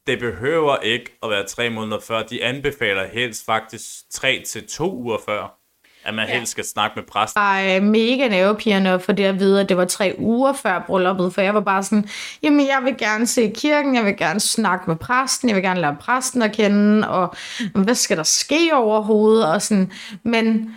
[0.08, 2.24] Det behøver ikke at være tre måneder før.
[2.24, 5.58] De anbefaler helst faktisk tre til to uger før,
[6.04, 6.34] at man ja.
[6.34, 7.42] helst skal snakke med præsten.
[7.42, 11.34] Jeg er mega nervepirrende for det at vide, at det var tre uger før brylluppet,
[11.34, 12.10] for jeg var bare sådan,
[12.44, 15.82] jamen jeg vil gerne se kirken, jeg vil gerne snakke med præsten, jeg vil gerne
[15.82, 17.36] lære præsten at kende, og
[17.74, 19.92] hvad skal der ske overhovedet, og sådan,
[20.24, 20.76] men...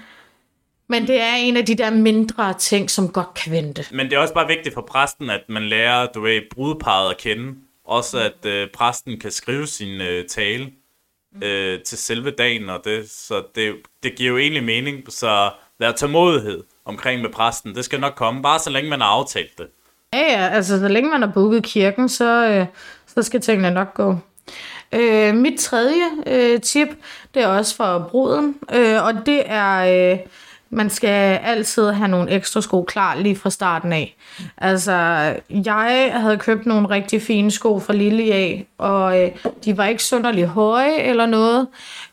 [0.88, 3.84] Men det er en af de der mindre ting, som godt kan vente.
[3.90, 7.18] Men det er også bare vigtigt for præsten, at man lærer, du ved, brudparet at
[7.18, 7.54] kende.
[7.90, 10.70] Også at øh, præsten kan skrive sin øh, tale
[11.42, 15.92] øh, til selve dagen, og det, så det, det giver jo egentlig mening, så vær
[15.92, 17.74] tålmodighed omkring med præsten.
[17.74, 19.66] Det skal nok komme, bare så længe man har aftalt det.
[20.12, 22.66] Ja, ja, altså så længe man har booket kirken, så, øh,
[23.06, 24.16] så skal tingene nok gå.
[24.94, 26.88] Øh, mit tredje øh, tip,
[27.34, 30.12] det er også for bruden, øh, og det er...
[30.12, 30.18] Øh,
[30.72, 34.16] man skal altid have nogle ekstra sko klar lige fra starten af.
[34.58, 34.92] Altså,
[35.50, 39.30] jeg havde købt nogle rigtig fine sko fra Lille af, og øh,
[39.64, 41.68] de var ikke sunderligt høje eller noget,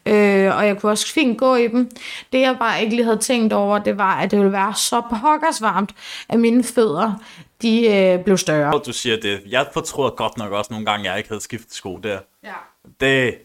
[0.06, 1.92] øh, og jeg kunne også fint gå i dem.
[2.34, 5.02] Det jeg bare ikke lige havde tænkt over, det var, at det ville være så
[5.02, 5.92] pokkers varmt,
[6.30, 7.14] at mine fødder,
[7.62, 8.82] de øh, blev større.
[8.86, 9.42] Du siger det.
[9.50, 12.20] Jeg fortryder godt nok også nogle gange, at jeg ikke havde skiftet sko der.
[12.44, 12.50] Ja.
[13.00, 13.36] Det,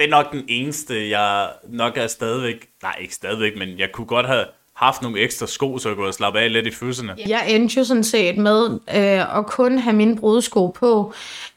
[0.00, 4.06] det er nok den eneste, jeg nok er stadigvæk, nej ikke stadigvæk, men jeg kunne
[4.06, 7.16] godt have haft nogle ekstra sko, så jeg kunne slappe af lidt i fødserne.
[7.26, 11.12] Jeg endte jo sådan set med øh, at kun have mine brudesko på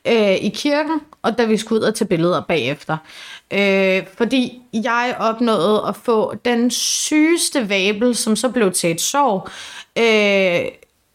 [0.08, 2.98] øh, i kirken, og da vi skulle ud og tage billeder bagefter.
[3.54, 9.50] Øh, fordi jeg opnåede at få den sygeste vabel, som så blev til et sår.
[9.98, 10.66] Øh,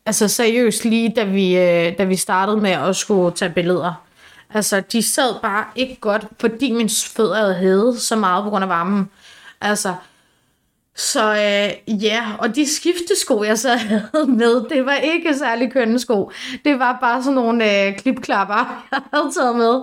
[0.06, 4.07] altså seriøst lige, da vi, øh, da vi startede med at skulle tage billeder.
[4.54, 8.64] Altså, de sad bare ikke godt, fordi min fødder havde hævet så meget på grund
[8.64, 9.10] af varmen.
[9.60, 9.94] Altså,
[10.98, 15.98] så øh, ja, og de skiftesko, jeg så havde med, det var ikke særlig kønne
[15.98, 16.30] sko.
[16.64, 18.54] Det var bare sådan nogle øh, klipklapper,
[18.92, 19.80] jeg havde taget med.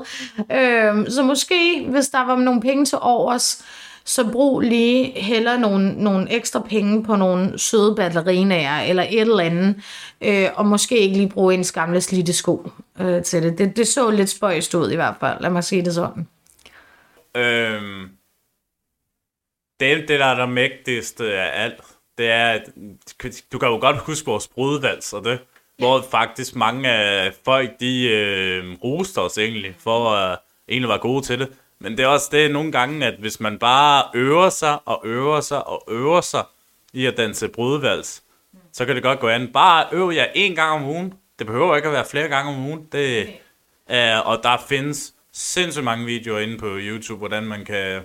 [0.52, 3.64] Øh, så måske, hvis der var nogle penge til overs,
[4.06, 9.44] så brug lige heller nogle, nogle ekstra penge på nogle søde batterinager eller et eller
[9.44, 9.76] andet,
[10.22, 13.58] øh, og måske ikke lige bruge en gamle slidte sko øh, til det.
[13.58, 13.78] det.
[13.78, 16.28] Det så lidt spøjst ud i hvert fald, lad mig sige det sådan.
[17.38, 18.10] Øhm,
[19.80, 21.82] det, det der er der mægtigste af alt,
[22.18, 22.70] det er, at
[23.52, 25.40] du kan jo godt huske vores brudvals og det,
[25.78, 30.40] hvor faktisk mange af folk, de øh, roste os egentlig, for at
[30.70, 31.50] egentlig være gode til det.
[31.86, 35.42] Men det er også det nogle gange, at hvis man bare øver sig og øver
[35.42, 36.44] sig og øver sig
[36.94, 38.24] i at danse brudvals,
[38.74, 39.50] så kan det godt gå an.
[39.54, 41.14] Bare øv jer en gang om ugen.
[41.40, 42.88] Det behøver ikke at være flere gange om ugen.
[42.92, 43.30] Det,
[43.88, 48.02] er, og der findes sindssygt mange videoer inde på YouTube, hvordan man kan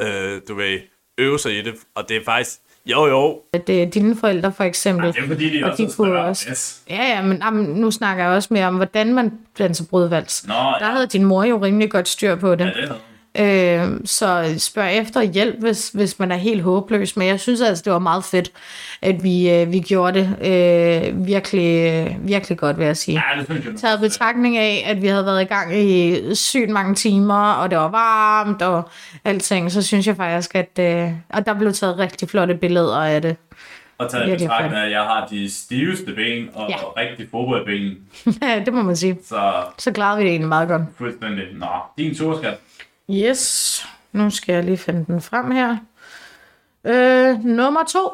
[0.00, 0.80] øh, du ved,
[1.18, 1.74] øve sig i det.
[1.94, 3.40] Og det er faktisk, jo jo.
[3.66, 5.06] Det er dine forældre for eksempel.
[5.06, 6.82] Ja, det er fordi, de og også, de kunne også yes.
[6.90, 10.46] Ja, ja, men jamen, nu snakker jeg også mere om, hvordan man danser brudvals.
[10.46, 10.74] Nå, ja.
[10.80, 12.64] Der havde din mor jo rimelig godt styr på det.
[12.64, 13.00] Ja, det havde.
[13.38, 17.16] Øh, så spørg efter hjælp, hvis, hvis man er helt håbløs.
[17.16, 18.52] Men jeg synes altså, det var meget fedt,
[19.02, 23.22] at vi, øh, vi gjorde det øh, virkelig, øh, virkelig godt, vil jeg sige.
[23.34, 23.74] Ja, det synes jeg.
[23.76, 27.78] Taget betragtning af, at vi havde været i gang i sygt mange timer, og det
[27.78, 28.88] var varmt og
[29.24, 33.22] alting, så synes jeg faktisk, at øh, og der blev taget rigtig flotte billeder af
[33.22, 33.36] det.
[33.98, 36.76] Og taget i betragtning af, at jeg har de stiveste ben og Ja.
[36.96, 37.02] ja.
[37.02, 37.96] rigtig fodboldben.
[38.66, 39.18] det må man sige.
[39.28, 40.82] Så Så klarede vi det egentlig meget godt.
[40.98, 41.44] fuldstændig.
[41.58, 41.66] Nå,
[41.98, 42.54] din tur, skat.
[43.12, 45.76] Yes, nu skal jeg lige finde den frem her.
[46.84, 48.08] Øh, nummer to.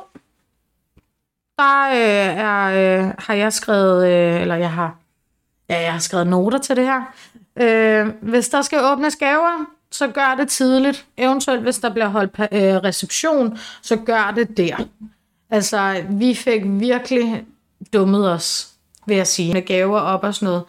[1.58, 4.96] Der øh, er, øh, har jeg skrevet, øh, eller jeg har,
[5.68, 7.02] ja, jeg har skrevet noter til det her.
[7.56, 11.06] Øh, hvis der skal åbnes gaver, så gør det tidligt.
[11.16, 14.76] Eventuelt, hvis der bliver holdt øh, reception, så gør det der.
[15.50, 17.44] Altså, vi fik virkelig
[17.92, 18.68] dummet os,
[19.06, 20.64] vil jeg sige, med gaver op og sådan noget.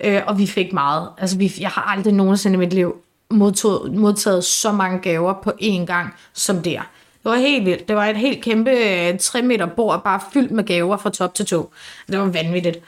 [0.00, 1.08] Øh, og vi fik meget.
[1.18, 5.52] Altså, vi, jeg har aldrig nogensinde i mit liv modtog, modtaget så mange gaver på
[5.62, 6.80] én gang som der.
[7.22, 7.88] Det var helt vildt.
[7.88, 11.34] Det var et helt kæmpe øh, 3 meter bord, bare fyldt med gaver fra top
[11.34, 11.72] til to.
[12.10, 12.78] Det var vanvittigt.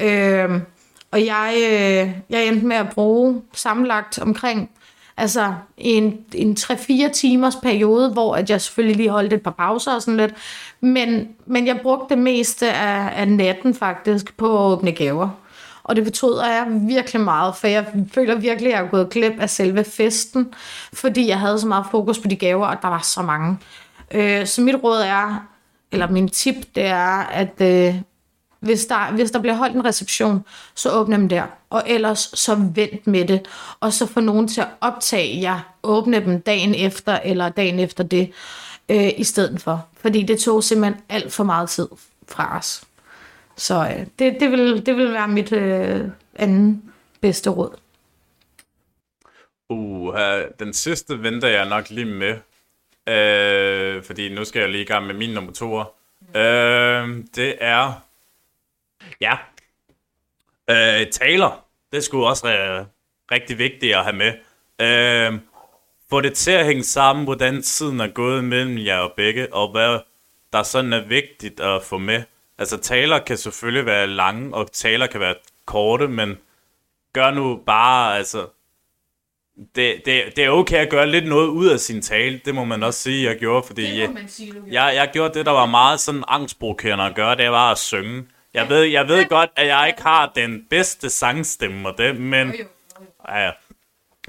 [0.00, 0.60] Øh,
[1.10, 4.70] og jeg, øh, jeg endte med at bruge sammenlagt omkring
[5.16, 9.94] altså en, en 3-4 timers periode, hvor at jeg selvfølgelig lige holdt et par pauser
[9.94, 10.34] og sådan lidt.
[10.80, 15.28] Men, men jeg brugte det meste af, af natten faktisk på at åbne gaver.
[15.84, 19.40] Og det betyder jeg virkelig meget, for jeg føler virkelig, at jeg er gået glip
[19.40, 20.54] af selve festen,
[20.92, 23.58] fordi jeg havde så meget fokus på de gaver, og der var så mange.
[24.10, 25.46] Øh, så mit råd er,
[25.92, 27.94] eller min tip, det er, at øh,
[28.60, 31.42] hvis, der, hvis der bliver holdt en reception, så åbne dem der.
[31.70, 33.48] Og ellers så vent med det.
[33.80, 35.60] Og så få nogen til at optage jer.
[35.82, 38.30] Åbne dem dagen efter, eller dagen efter det,
[38.88, 39.86] øh, i stedet for.
[40.00, 41.88] Fordi det tog simpelthen alt for meget tid
[42.28, 42.82] fra os.
[43.56, 47.76] Så øh, det, det, vil, det vil være mit øh, anden bedste råd.
[49.68, 50.14] Uh,
[50.58, 52.38] den sidste venter jeg nok lige med.
[53.08, 55.78] Øh, fordi nu skal jeg lige i gang med min nummer to.
[56.34, 58.02] Øh, det er...
[59.20, 59.36] Ja.
[60.70, 61.64] Øh, taler.
[61.92, 62.86] Det skulle også være
[63.32, 64.32] rigtig vigtigt at have med.
[64.80, 65.40] Øh,
[66.10, 69.70] få det til at hænge sammen, hvordan tiden er gået mellem jer og begge, og
[69.70, 69.98] hvad
[70.52, 72.22] der sådan er vigtigt at få med.
[72.58, 75.34] Altså taler kan selvfølgelig være lange, og taler kan være
[75.66, 76.38] korte, men
[77.12, 78.46] gør nu bare, altså,
[79.74, 82.64] det, det, det er okay at gøre lidt noget ud af sin tale, det må
[82.64, 85.66] man også sige, jeg gjorde, fordi det jeg, sige, jeg, jeg gjorde det, der var
[85.66, 88.26] meget sådan angstprovokerende at gøre, det var at synge.
[88.54, 92.54] Jeg ved, jeg ved godt, at jeg ikke har den bedste sangstemme og det, men...
[93.28, 93.50] Ja,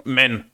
[0.06, 0.46] men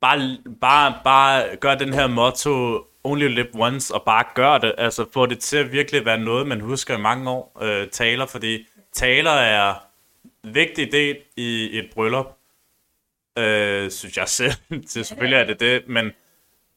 [0.00, 4.74] bare, bare, bare gør den her motto only live once, og bare gør det.
[4.78, 7.58] Altså få det til at virkelig være noget, man husker i mange år.
[7.62, 9.74] Øh, taler, fordi taler er
[10.44, 12.26] en vigtig del i et bryllup.
[13.38, 14.52] Øh, synes jeg selv.
[14.86, 16.12] så selvfølgelig er det det, men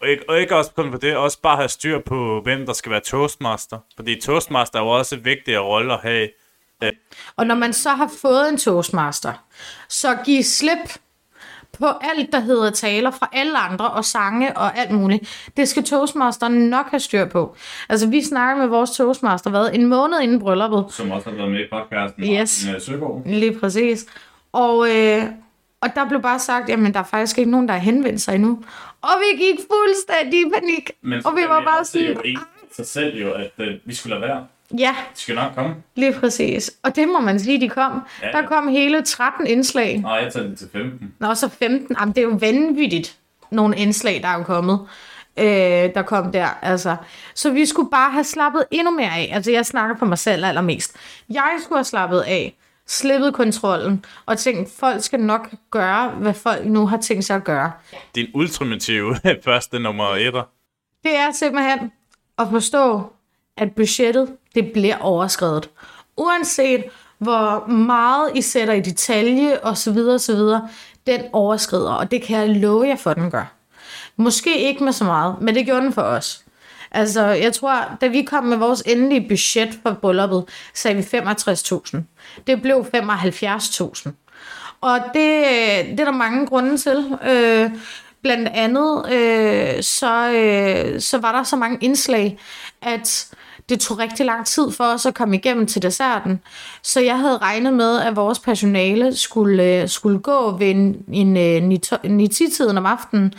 [0.01, 2.73] og ikke, og ikke også kun for det, også bare have styr på, hvem der
[2.73, 3.79] skal være toastmaster.
[3.95, 6.29] Fordi toastmaster er jo også en vigtig rolle at have.
[6.83, 6.91] Øh.
[7.35, 9.33] Og når man så har fået en toastmaster,
[9.89, 10.99] så giv slip
[11.79, 15.49] på alt, der hedder taler fra alle andre, og sange og alt muligt.
[15.57, 17.55] Det skal Toastmaster nok have styr på.
[17.89, 20.85] Altså, vi snakker med vores Toastmaster, hvad, en måned inden brylluppet.
[20.89, 22.23] Som også har været med i podcasten.
[22.23, 22.67] Yes.
[22.79, 23.21] Søgaard.
[23.25, 24.05] Lige præcis.
[24.53, 25.23] Og, øh,
[25.81, 28.35] og der blev bare sagt, jamen, der er faktisk ikke nogen, der har henvendt sig
[28.35, 28.63] endnu.
[29.01, 30.91] Og vi gik fuldstændig i panik.
[31.01, 32.07] Men og vi var bare sige...
[32.07, 32.39] Det er jo
[32.75, 34.45] sig selv jo, at uh, vi skulle lade være.
[34.79, 34.95] Ja.
[35.15, 35.75] De skal nok komme.
[35.95, 36.71] Lige præcis.
[36.83, 38.01] Og det må man sige, de kom.
[38.21, 38.31] Ja, ja.
[38.41, 39.97] Der kom hele 13 indslag.
[39.97, 41.13] Nej, jeg tager det til 15.
[41.19, 41.95] Nå, så 15.
[41.99, 43.17] Jamen, det er jo vanvittigt,
[43.51, 44.79] nogle indslag, der er kommet.
[45.39, 45.45] Øh,
[45.95, 46.95] der kom der, altså.
[47.35, 49.29] Så vi skulle bare have slappet endnu mere af.
[49.33, 50.95] Altså, jeg snakker for mig selv allermest.
[51.29, 52.55] Jeg skulle have slappet af,
[52.87, 57.43] slippet kontrollen, og tænkt, folk skal nok gøre, hvad folk nu har tænkt sig at
[57.43, 57.71] gøre.
[58.15, 59.15] Din ultimative
[59.45, 60.43] første nummer etter.
[61.03, 61.91] Det er simpelthen
[62.39, 63.13] at forstå,
[63.57, 65.69] at budgettet det bliver overskrevet.
[66.17, 66.83] Uanset
[67.17, 69.97] hvor meget I sætter i detalje osv.
[69.97, 70.39] osv.,
[71.07, 73.53] den overskrider, og det kan jeg love jer for, den gør.
[74.15, 76.43] Måske ikke med så meget, men det gjorde den for os.
[76.91, 81.97] Altså, jeg tror, da vi kom med vores endelige budget for brylluppet, sagde vi 65.000.
[82.47, 84.09] Det blev 75.000.
[84.81, 85.45] Og det,
[85.91, 87.17] det er der mange grunde til.
[87.27, 87.71] Øh,
[88.21, 92.39] blandt andet, øh, så, øh, så var der så mange indslag,
[92.81, 93.27] at
[93.69, 96.39] det tog rigtig lang tid for os at komme igennem til desserten.
[96.83, 101.37] Så jeg havde regnet med, at vores personale skulle, øh, skulle gå ved en, en,
[101.37, 101.71] øh, en
[102.03, 103.33] en tiden om aftenen.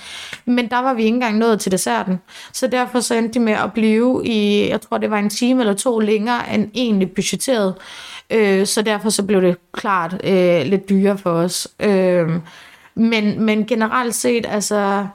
[0.45, 2.21] Men der var vi ikke engang nået til desserten.
[2.53, 5.61] Så derfor så endte de med at blive i, jeg tror det var en time
[5.61, 7.75] eller to længere end egentlig budgetteret.
[8.31, 11.69] Øh, så derfor så blev det klart øh, lidt dyrere for os.
[11.81, 12.29] Øh,
[12.95, 15.07] men, men generelt set, altså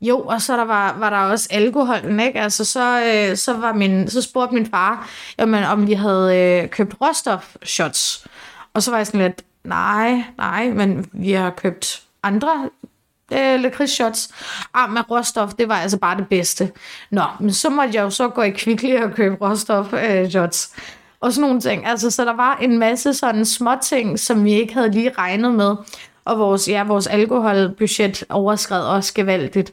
[0.00, 2.40] jo, og så der var, var der også alkoholen, ikke?
[2.40, 6.68] Altså, så, øh, så, var min, så spurgte min far, jamen, om vi havde øh,
[6.68, 8.26] købt råstofshots.
[8.74, 12.68] Og så var jeg sådan lidt, nej, nej, men vi har købt andre
[13.32, 14.28] øh, lakridsshots.
[14.74, 16.72] Ah, med råstof, det var altså bare det bedste.
[17.10, 20.76] Nå, men så måtte jeg jo så gå i Kvickly og købe råstof-shots.
[21.20, 21.86] Og sådan nogle ting.
[21.86, 25.54] Altså, så der var en masse sådan små ting, som vi ikke havde lige regnet
[25.54, 25.76] med
[26.30, 29.72] og vores, ja, vores alkoholbudget overskred også gevaldigt.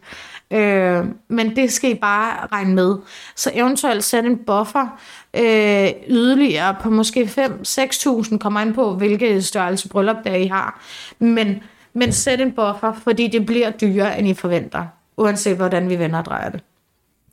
[0.52, 2.98] Øh, men det skal I bare regne med.
[3.36, 5.00] Så eventuelt sætte en buffer
[5.34, 10.82] øh, yderligere på måske 5-6.000, kommer an på, hvilke størrelse bryllup der I har.
[11.20, 14.86] Men, men sæt en buffer, fordi det bliver dyrere, end I forventer,
[15.18, 16.62] uanset hvordan vi vender og drejer det.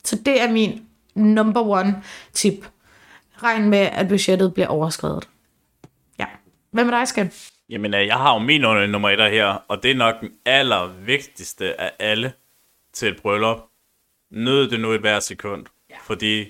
[0.05, 0.83] Så det er min
[1.15, 2.03] number one
[2.33, 2.69] tip.
[3.43, 5.29] Regn med, at budgettet bliver overskrevet.
[6.19, 6.27] Ja.
[6.71, 7.31] Hvad med dig, Skan?
[7.69, 11.81] Jamen, øh, jeg har jo min nummer et her, og det er nok den allervigtigste
[11.81, 12.33] af alle
[12.93, 13.59] til et bryllup.
[14.31, 15.97] Nød det nu et hver sekund, ja.
[16.03, 16.49] fordi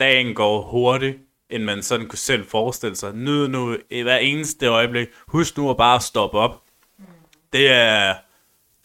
[0.00, 1.18] dagen går hurtigt,
[1.50, 3.14] end man sådan kunne selv forestille sig.
[3.14, 5.08] Nyd nu i hver eneste øjeblik.
[5.26, 6.62] Husk nu at bare stoppe op.
[6.98, 7.04] Mm.
[7.52, 8.14] Det er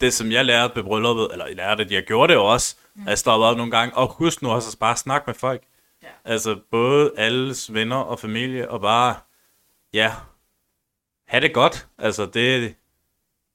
[0.00, 3.08] det, som jeg lærte ved brylluppet, eller jeg lærte, at jeg gjorde det også, mm.
[3.08, 5.62] at stoppe op nogle gange, og husk nu også at bare snakke med folk.
[6.02, 6.08] Ja.
[6.24, 9.14] Altså både alles venner og familie, og bare
[9.92, 10.12] ja,
[11.26, 11.86] have det godt.
[11.98, 12.74] Altså, det,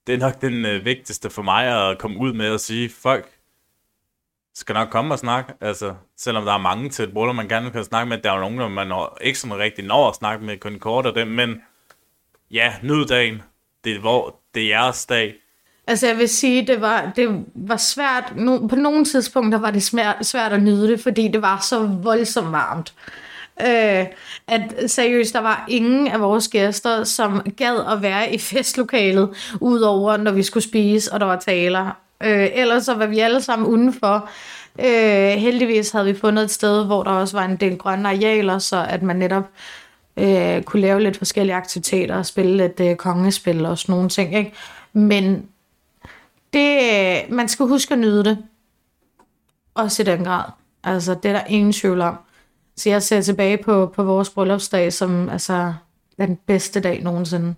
[0.07, 3.30] det er nok den øh, vigtigste for mig at komme ud med og sige, folk
[4.53, 5.53] skal nok komme og snakke.
[5.61, 8.36] Altså, selvom der er mange til et bryllup, man gerne kan snakke med, der er
[8.36, 11.28] jo nogen, man når, ikke sådan rigtig når at snakke med, kun kort og dem,
[11.28, 11.61] men
[12.51, 13.41] ja, nyd dagen.
[13.84, 15.36] Det er, hvor, det er jeres dag.
[15.88, 19.84] Altså jeg vil sige, det var, det var svært, no, på nogle tidspunkter var det
[19.84, 22.93] svært, svært at nyde det, fordi det var så voldsomt varmt.
[23.68, 24.05] Øh,
[24.47, 30.18] at seriøst, der var ingen af vores gæster, som gad at være i festlokalet, udover
[30.18, 31.97] når vi skulle spise, og der var taler.
[32.24, 34.30] Øh, ellers så var vi alle sammen udenfor.
[34.80, 38.59] Øh, heldigvis havde vi fundet et sted, hvor der også var en del grønne arealer,
[38.59, 39.43] så at man netop
[40.18, 44.36] øh, kunne lave lidt forskellige aktiviteter og spille lidt øh, kongespil og sådan nogle ting.
[44.36, 44.53] Ikke?
[44.93, 45.45] Men
[46.53, 48.38] det, øh, man skal huske at nyde det.
[49.74, 50.43] Også i den grad.
[50.84, 52.18] Altså, det er der ingen tvivl om.
[52.76, 55.74] Så jeg ser tilbage på, på vores bryllupsdag som altså,
[56.17, 57.55] den bedste dag nogensinde.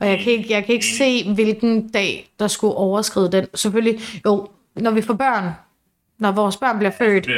[0.00, 3.46] Og jeg kan, ikke, jeg kan ikke se, hvilken dag, der skulle overskride den.
[3.54, 5.52] Selvfølgelig, jo, når vi får børn,
[6.18, 7.28] når vores børn bliver født,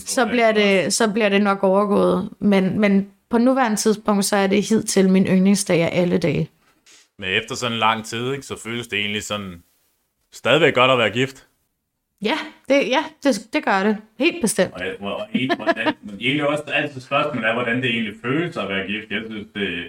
[0.00, 2.30] så bliver det, så bliver det nok overgået.
[2.38, 6.50] Men, men på nuværende tidspunkt, så er det hidtil min yndlingsdag af alle dage.
[7.18, 9.62] Men efter sådan en lang tid, ikke, så føles det egentlig sådan
[10.32, 11.46] stadigvæk godt at være gift.
[12.22, 13.96] Ja, det, ja, det, det gør det.
[14.18, 14.74] Helt bestemt.
[14.74, 18.68] Og, og, og hvordan, men egentlig også altid spørgsmålet er, hvordan det egentlig føles at
[18.68, 19.10] være gift.
[19.10, 19.84] Jeg synes, det...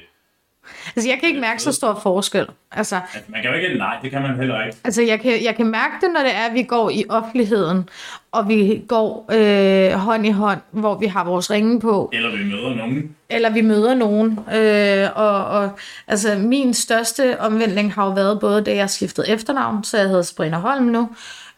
[0.96, 2.48] Altså, jeg kan ikke mærke så stor forskel.
[2.72, 4.78] Altså, altså, man kan jo ikke, nej, det kan man heller ikke.
[4.84, 7.90] Altså, jeg kan, jeg kan mærke det, når det er, at vi går i offentligheden,
[8.32, 12.10] og vi går øh, hånd i hånd, hvor vi har vores ringe på.
[12.14, 13.16] Eller vi møder nogen.
[13.30, 14.40] Eller vi møder nogen.
[14.56, 15.70] Øh, og, og
[16.08, 20.22] altså, min største omvending har jo været både, da jeg skiftede efternavn, så jeg hedder
[20.22, 21.10] Sabrina Holm nu,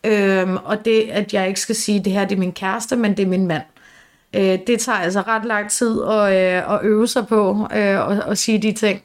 [0.06, 3.18] Øhm, og det, at jeg ikke skal sige, det her det er min kæreste, men
[3.18, 3.64] det er min mand.
[4.34, 8.18] Øh, det tager altså ret lang tid at, øh, at øve sig på øh, og,
[8.26, 9.02] og sige de ting.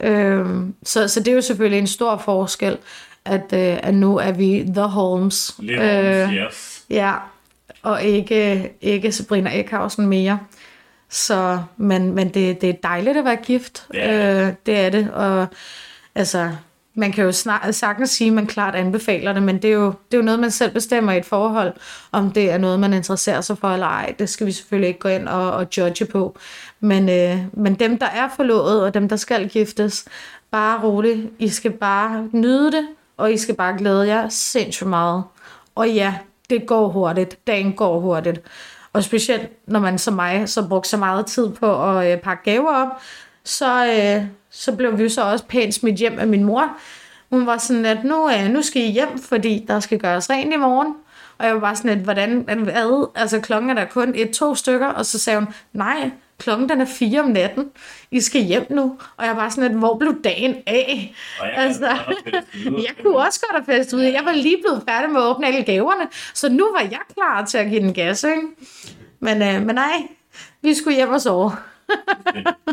[0.00, 0.46] Øh,
[0.82, 2.78] så, så det er jo selvfølgelig en stor forskel,
[3.24, 5.54] at, øh, at nu er vi The Holmes.
[5.58, 6.84] Lidt øh, yes.
[6.90, 7.14] Ja,
[7.82, 10.38] og ikke, ikke Sabrina Eckhausen mere.
[11.10, 13.86] Så, men, men det, det er dejligt at være gift.
[13.94, 14.46] Yeah.
[14.46, 15.10] Øh, det er det.
[15.10, 15.46] Og
[16.14, 16.50] altså,
[16.98, 19.86] man kan jo snart, sagtens sige, at man klart anbefaler det, men det er, jo,
[19.86, 21.72] det er jo noget, man selv bestemmer i et forhold,
[22.12, 24.14] om det er noget, man interesserer sig for eller ej.
[24.18, 26.38] Det skal vi selvfølgelig ikke gå ind og, og judge på.
[26.80, 30.04] Men, øh, men dem, der er forlovet, og dem, der skal giftes,
[30.50, 31.30] bare roligt.
[31.38, 35.24] I skal bare nyde det, og I skal bare glæde jer sindssygt meget.
[35.74, 36.14] Og ja,
[36.50, 37.46] det går hurtigt.
[37.46, 38.40] Dagen går hurtigt.
[38.92, 42.50] Og specielt, når man som mig, så brugte så meget tid på at øh, pakke
[42.50, 42.88] gaver op,
[43.44, 44.26] så, øh,
[44.58, 46.76] så blev vi jo så også pænt smidt hjem af min mor.
[47.30, 50.54] Hun var sådan, at nu, øh, nu skal I hjem, fordi der skal gøres rent
[50.54, 50.94] i morgen.
[51.38, 53.10] Og jeg var bare sådan, at hvordan, hvad?
[53.14, 56.80] Altså klokken er der kun et, to stykker, og så sagde hun, nej, klokken den
[56.80, 57.70] er fire om natten.
[58.10, 58.98] I skal hjem nu.
[59.16, 61.14] Og jeg var sådan, at hvor blev dagen af?
[61.42, 61.86] jeg altså,
[62.86, 64.02] jeg kunne også godt have festet ud.
[64.02, 67.44] Jeg var lige blevet færdig med at åbne alle gaverne, så nu var jeg klar
[67.44, 68.42] til at give den gas, ikke?
[69.20, 70.02] Men, øh, men nej,
[70.62, 71.52] vi skulle hjem og sove.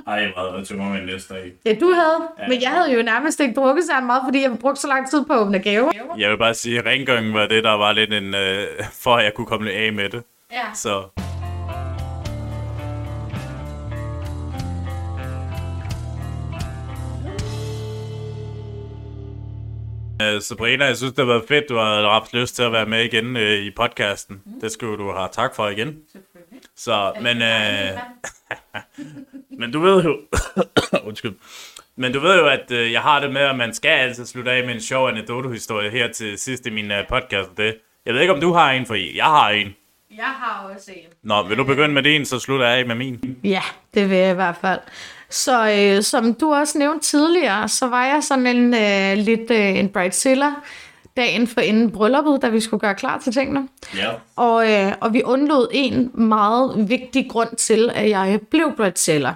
[0.08, 1.54] Ej, jeg havde tømmer min næste dag.
[1.66, 2.18] Ja, du havde.
[2.40, 2.48] Ja.
[2.48, 5.26] Men jeg havde jo nærmest ikke drukket så meget, fordi jeg brugte så lang tid
[5.26, 5.92] på at åbne gaver.
[6.18, 8.36] Jeg vil bare sige, at rengøringen var det, der var lidt en...
[8.36, 10.24] Øh, for at jeg kunne komme af med det.
[10.52, 10.74] Ja.
[10.74, 11.04] Så...
[20.22, 22.86] Uh, Sabrina, jeg synes, det har været fedt, du har haft lyst til at være
[22.86, 24.42] med igen uh, i podcasten.
[24.46, 24.60] Mm.
[24.62, 25.98] Det skulle du have tak for igen.
[26.76, 27.38] Så, men...
[27.38, 28.00] Uh,
[29.60, 30.20] men du ved jo...
[31.08, 31.34] Undskyld.
[31.96, 34.52] Men du ved jo, at uh, jeg har det med, at man skal altid slutte
[34.52, 37.50] af med en sjov anekdotehistorie her til sidst i min uh, podcast.
[37.58, 37.78] Det.
[38.06, 39.76] Jeg ved ikke, om du har en, for jeg har en.
[40.18, 41.10] Jeg har også en.
[41.24, 43.38] Nå, vil du begynde med din, så slutter jeg af med min?
[43.44, 43.62] Ja,
[43.94, 44.80] det vil jeg i hvert fald.
[45.36, 49.80] Så øh, som du også nævnte tidligere, så var jeg sådan en øh, lidt øh,
[49.80, 50.50] en bridezilla
[51.18, 53.68] dagen for inden brylluppet, da vi skulle gøre klar til tingene.
[53.96, 54.12] Ja.
[54.36, 59.34] Og, øh, og vi undlod en meget vigtig grund til, at jeg blev bridezilla.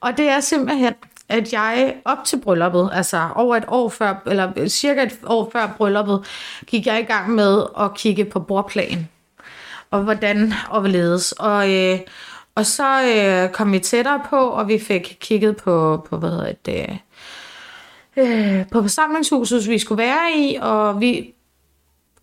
[0.00, 0.94] Og det er simpelthen,
[1.28, 5.74] at jeg op til brylluppet, altså over et år før, eller cirka et år før
[5.78, 6.24] brylluppet,
[6.66, 9.08] gik jeg i gang med at kigge på bordplan.
[9.90, 11.32] Og hvordan og hvorledes.
[11.32, 11.98] Og, øh,
[12.58, 16.52] og så øh, kom vi tættere på, og vi fik kigget på, på hvad hedder
[16.52, 16.98] det,
[18.16, 21.34] øh, på forsamlingshuset, vi skulle være i, og vi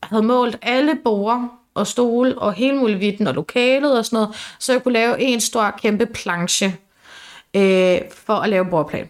[0.03, 4.71] havde målt alle borde og stole og hele muligheden og lokalet og sådan noget, så
[4.71, 6.75] jeg kunne lave en stor kæmpe planche
[7.53, 9.09] øh, for at lave bordplan.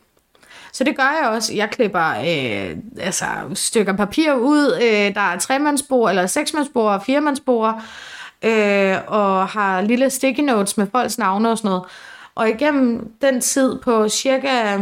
[0.73, 1.53] Så det gør jeg også.
[1.53, 4.79] Jeg klipper øh, altså, stykker papir ud.
[4.81, 7.83] Øh, der er tremandsbord, eller seksmandsbord og firemandsbord.
[8.43, 11.83] Øh, og har lille sticky notes med folks navne og sådan noget.
[12.35, 14.77] Og igennem den tid på cirka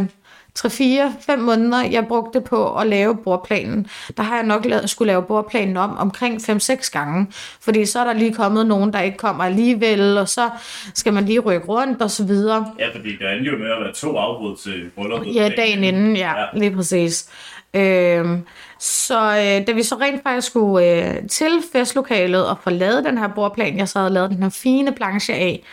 [0.58, 3.86] 3-4-5 måneder, jeg brugte på at lave bordplanen,
[4.16, 7.26] der har jeg nok lavet, skulle lave bordplanen om omkring 5-6 gange.
[7.60, 10.50] Fordi så er der lige kommet nogen, der ikke kommer alligevel, og så
[10.94, 12.72] skal man lige rykke rundt og så videre.
[12.78, 15.34] Ja, fordi der endte jo med at være to afbrud til brylluppet.
[15.34, 16.46] Ja, dagen inden, ja, ja.
[16.54, 17.28] lige præcis.
[17.74, 18.42] Øhm,
[18.84, 23.18] så øh, da vi så rent faktisk skulle øh, til festlokalet og få lavet den
[23.18, 25.64] her bordplan, jeg så havde lavet den her fine planche af,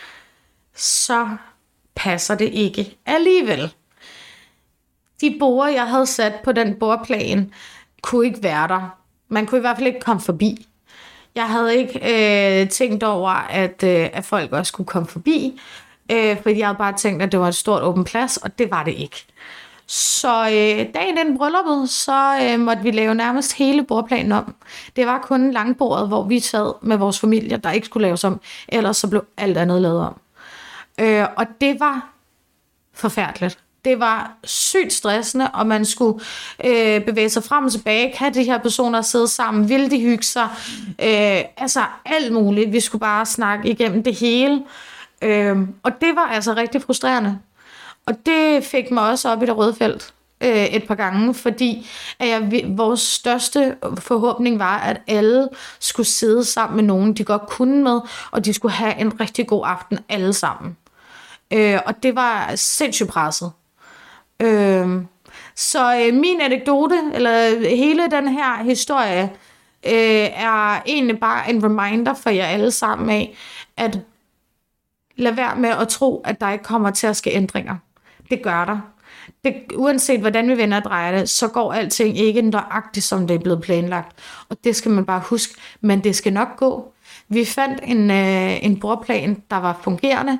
[0.74, 1.28] så
[1.94, 3.74] passer det ikke alligevel.
[5.20, 7.52] De borde, jeg havde sat på den bordplan,
[8.02, 8.98] kunne ikke være der.
[9.28, 10.66] Man kunne i hvert fald ikke komme forbi.
[11.34, 11.98] Jeg havde ikke
[12.62, 15.60] øh, tænkt over, at, øh, at folk også skulle komme forbi,
[16.12, 18.70] øh, fordi jeg havde bare tænkt, at det var et stort åben plads, og det
[18.70, 19.26] var det ikke.
[19.86, 24.54] Så øh, dagen inden brylluppet, så øh, måtte vi lave nærmest hele bordplanen om.
[24.96, 28.40] Det var kun langbordet, hvor vi sad med vores familie, der ikke skulle laves om.
[28.68, 30.20] Ellers så blev alt andet lavet om.
[31.00, 32.08] Øh, og det var
[32.94, 33.58] forfærdeligt.
[33.84, 36.20] Det var sygt stressende, og man skulle
[36.64, 38.12] øh, bevæge sig frem og tilbage.
[38.12, 39.68] Kan de her personer sidde sammen?
[39.68, 40.48] Vil de hygge sig?
[41.02, 42.72] Øh, altså alt muligt.
[42.72, 44.62] Vi skulle bare snakke igennem det hele.
[45.22, 47.38] Øh, og det var altså rigtig frustrerende.
[48.06, 51.86] Og det fik mig også op i det røde felt øh, et par gange, fordi
[52.18, 55.48] at jeg, vores største forhåbning var, at alle
[55.80, 58.00] skulle sidde sammen med nogen, de godt kunne med,
[58.30, 60.76] og de skulle have en rigtig god aften alle sammen.
[61.52, 63.52] Øh, og det var sindssygt presset.
[64.40, 64.88] Øh,
[65.54, 69.22] så øh, min anekdote, eller hele den her historie,
[69.86, 73.36] øh, er egentlig bare en reminder for jer alle sammen af,
[73.76, 73.98] at
[75.16, 77.76] lad være med at tro, at der ikke kommer til at ske ændringer.
[78.30, 78.80] Det gør der.
[79.44, 83.34] Det, uanset hvordan vi vender og drejer det, så går alting ikke nøjagtigt, som det
[83.34, 84.16] er blevet planlagt.
[84.48, 85.54] Og det skal man bare huske.
[85.80, 86.92] Men det skal nok gå.
[87.28, 90.38] Vi fandt en, øh, en bordplan, der var fungerende,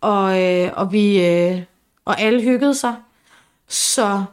[0.00, 1.62] og, øh, og, vi, øh,
[2.04, 2.94] og alle hyggede sig.
[3.68, 4.24] Så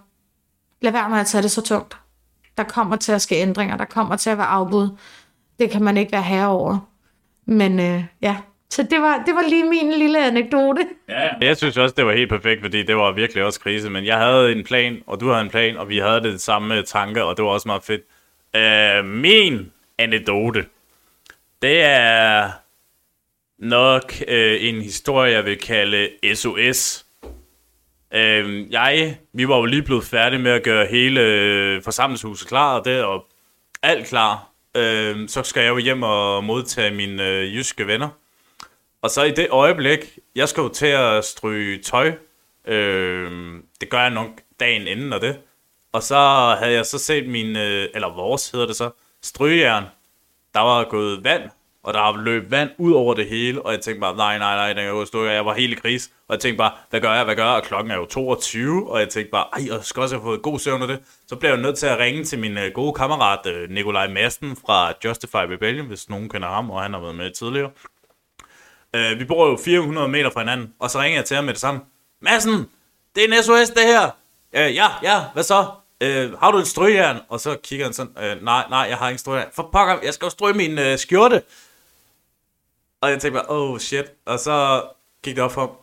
[0.82, 1.98] lad være med at tage det så tungt.
[2.58, 4.90] Der kommer til at ske ændringer, der kommer til at være afbud.
[5.60, 6.78] Det kan man ikke være herre over.
[7.46, 8.38] Men øh, ja,
[8.72, 10.88] så det var, det var lige min lille anekdote.
[11.10, 13.90] Ja, jeg synes også, det var helt perfekt, fordi det var virkelig også krise.
[13.90, 16.78] Men jeg havde en plan, og du havde en plan, og vi havde det samme
[16.78, 18.02] øh, tanke, og det var også meget fedt.
[18.56, 20.66] Øh, min anekdote,
[21.62, 22.50] det er
[23.60, 27.06] nok øh, en historie, jeg vil kalde SOS.
[28.14, 32.80] Øh, jeg, vi var jo lige blevet færdige med at gøre hele øh, forsamlingshuset klar,
[32.80, 33.26] og det og
[33.84, 34.48] alt klar.
[34.78, 38.21] Øh, så skal jeg jo hjem og modtage mine øh, jyske venner.
[39.02, 42.14] Og så i det øjeblik, jeg skal jo til at stryge tøj,
[42.68, 44.30] øh, det gør jeg nok
[44.60, 45.40] dagen inden og det.
[45.94, 46.18] Og så
[46.60, 48.90] havde jeg så set min, øh, eller vores hedder det så,
[49.22, 49.84] strygejern.
[50.54, 51.50] Der var gået vand,
[51.84, 54.56] og der løb løbet vand ud over det hele, og jeg tænkte bare, nej, nej,
[54.56, 56.12] nej, den kan jo jeg var helt i kris.
[56.28, 57.56] Og jeg tænkte bare, hvad gør jeg, hvad gør jeg?
[57.56, 60.42] Og klokken er jo 22, og jeg tænkte bare, ej, jeg skal også have fået
[60.42, 61.00] god søvn af det.
[61.28, 64.56] Så blev jeg nødt til at ringe til min øh, gode kammerat, øh, Nikolaj Madsen
[64.56, 67.72] fra Justify Rebellion, hvis nogen kender ham, og han har været med tidligere.
[68.96, 71.54] Øh, vi bor jo 400 meter fra hinanden, og så ringer jeg til ham med
[71.54, 71.82] det samme.
[72.22, 72.70] Madsen,
[73.16, 74.10] det er en SOS det her.
[74.54, 75.66] Øh, ja, ja, hvad så?
[76.02, 77.20] Øh, har du en strygejern?
[77.30, 79.50] Og så kigger han sådan, øh, nej, nej, jeg har ikke strygejern.
[79.54, 81.44] For pokker, jeg skal jo stryge min øh, skjorte.
[83.02, 84.06] Og jeg tænkte bare, oh shit.
[84.26, 84.84] Og så
[85.24, 85.82] gik det op for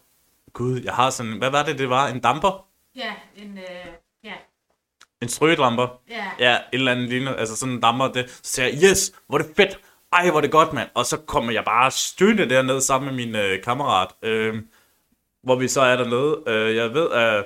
[0.53, 2.09] gud, jeg har sådan, hvad var det, det var?
[2.09, 2.67] En damper?
[2.97, 3.87] Ja, en, øh,
[4.25, 4.33] ja.
[5.23, 5.89] En strygedramper?
[6.11, 6.25] Ja.
[6.39, 8.09] Ja, et eller andet lignende, altså sådan en damper.
[8.09, 8.31] Det.
[8.31, 9.79] Så siger jeg, yes, hvor er det fedt
[10.13, 10.89] ej, hvor det godt, mand.
[10.95, 14.55] Og så kommer jeg bare støtte derned sammen med min øh, kammerat, øh,
[15.43, 16.43] hvor vi så er dernede.
[16.47, 17.45] Øh, jeg ved, at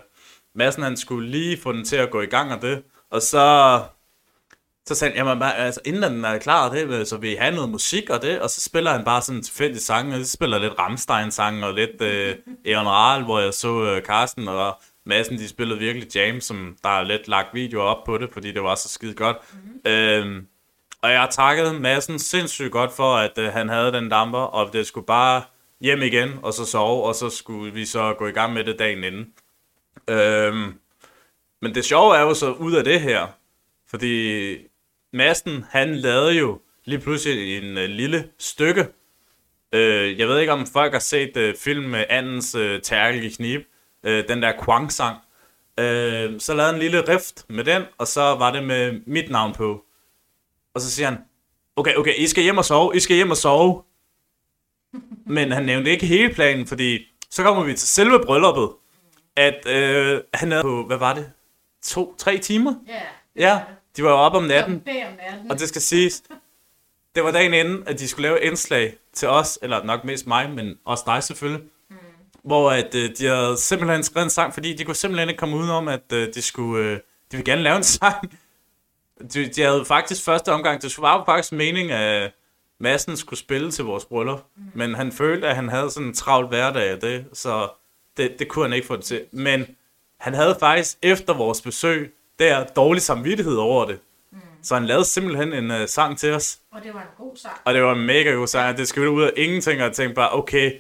[0.55, 3.81] Madsen han skulle lige få den til at gå i gang af det, og så,
[4.87, 8.11] så sagde han, jamen, altså, inden den er klar, det, så vi have noget musik
[8.11, 10.79] og det, og så spiller han bare sådan en tilfældig sang, og så spiller lidt
[10.79, 15.79] Rammstein-sang og lidt øh, Eon Rahl, hvor jeg så øh, Carsten og Madsen, de spillede
[15.79, 18.89] virkelig jam, som der er lidt lagt videoer op på det, fordi det var så
[18.89, 19.37] skide godt.
[19.53, 19.93] Mm-hmm.
[19.93, 20.43] Øh,
[21.03, 24.87] og jeg takkede massen sindssygt godt for, at øh, han havde den damper, og det
[24.87, 25.43] skulle bare
[25.81, 28.79] hjem igen, og så sove, og så skulle vi så gå i gang med det
[28.79, 29.33] dagen inden.
[30.09, 30.75] Øhm,
[31.63, 33.27] men det sjove er jo så ud af det her,
[33.91, 34.57] fordi
[35.13, 38.87] Masten, han lavede jo lige pludselig en øh, lille stykke.
[39.73, 43.29] Øh, jeg ved ikke, om folk har set øh, film med Andens øh, tærkel i
[43.31, 43.63] knib,
[44.05, 45.17] øh, den der Kwang-sang.
[45.81, 49.53] Øh, så lavede en lille rift med den, og så var det med mit navn
[49.53, 49.85] på.
[50.75, 51.19] Og så siger han,
[51.77, 53.83] okay, okay, I skal hjem og sove, I skal hjem og sove.
[55.37, 56.99] Men han nævnte ikke hele planen, fordi
[57.31, 58.71] så kommer vi til selve brylluppet,
[59.37, 61.33] at øh, han er på, hvad var det,
[61.83, 62.75] to, tre timer?
[62.89, 63.03] Ja.
[63.37, 63.61] Ja,
[63.97, 65.51] de var jo op om natten, om natten.
[65.51, 66.23] og det skal siges,
[67.15, 70.51] det var dagen inden, at de skulle lave indslag til os, eller nok mest mig,
[70.51, 71.63] men også dig selvfølgelig.
[71.91, 71.97] Mm.
[72.43, 75.57] hvor at, øh, de havde simpelthen skrevet en sang, fordi de kunne simpelthen ikke komme
[75.57, 78.39] udenom, at øh, de skulle, øh, de ville gerne lave en sang.
[79.35, 82.33] De, de havde faktisk første omgang, det var faktisk mening, at
[82.79, 84.63] Madsen skulle spille til vores bryllup, mm.
[84.75, 87.69] men han følte, at han havde sådan en travlt hverdag af det, så
[88.17, 89.25] det, det kunne han ikke få det til.
[89.33, 89.67] Men
[90.21, 93.99] han havde faktisk efter vores besøg der dårlig samvittighed over det.
[94.33, 94.39] Mm.
[94.63, 96.59] Så han lavede simpelthen en uh, sang til os.
[96.73, 97.55] Og det var en god sang.
[97.65, 98.77] Og det var en mega god sang.
[98.77, 100.73] Det skulle ud af ingenting, og jeg tænkte bare, okay,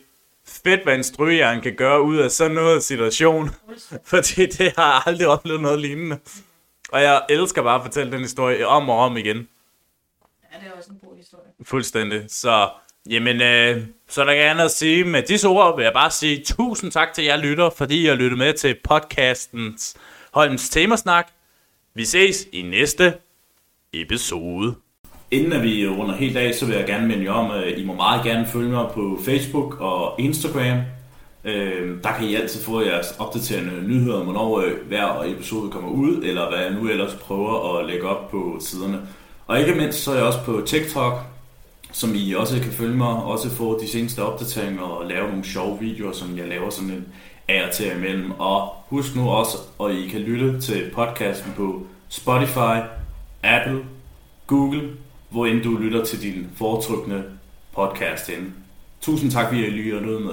[0.46, 3.50] fedt, hvad en strygejern kan gøre ud af sådan noget situation.
[4.04, 6.18] Fordi det har jeg aldrig oplevet noget lignende.
[6.92, 9.36] Og jeg elsker bare at fortælle den historie om og om igen.
[9.36, 11.44] Ja, det er også en god historie.
[11.62, 12.24] Fuldstændig.
[12.28, 12.70] Så,
[13.10, 16.44] jamen, øh, så er der gerne at sige, med disse ord vil jeg bare sige
[16.44, 19.96] tusind tak til jer lytter, fordi I har lyttet med til podcastens
[20.34, 21.28] Holms Temasnak.
[21.94, 23.14] Vi ses i næste
[23.92, 24.74] episode.
[25.30, 27.84] Inden at vi runder helt af, så vil jeg gerne minde jer om, at I
[27.84, 30.78] må meget gerne følge mig på Facebook og Instagram.
[31.44, 35.88] Øh, der kan I altid få jeres opdaterende nyheder om, hvornår øh, hver episode kommer
[35.88, 39.00] ud, eller hvad jeg nu ellers prøver at lægge op på siderne.
[39.46, 41.18] Og ikke mindst så er jeg også på TikTok,
[41.92, 45.78] som I også kan følge mig, også få de seneste opdateringer og lave nogle sjove
[45.80, 47.06] videoer, som jeg laver sådan en
[47.48, 48.30] af og til imellem.
[48.30, 52.78] Og husk nu også, at I kan lytte til podcasten på Spotify,
[53.42, 53.84] Apple,
[54.46, 54.90] Google,
[55.30, 57.24] hvor end du lytter til din foretrukne
[57.74, 58.52] podcast ind.
[59.00, 60.31] Tusind tak, fordi I lytter med.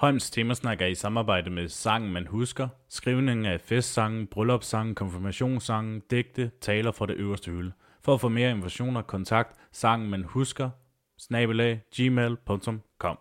[0.00, 6.50] Holms Temasnak er i samarbejde med Sangen Man Husker, skrivningen af festsangen, bryllupssangen, konfirmationssangen, digte,
[6.60, 7.72] taler fra det øverste hylde.
[8.04, 10.70] For at få mere informationer, kontakt sangen man husker,
[11.18, 13.20] snabelag, gmail.com.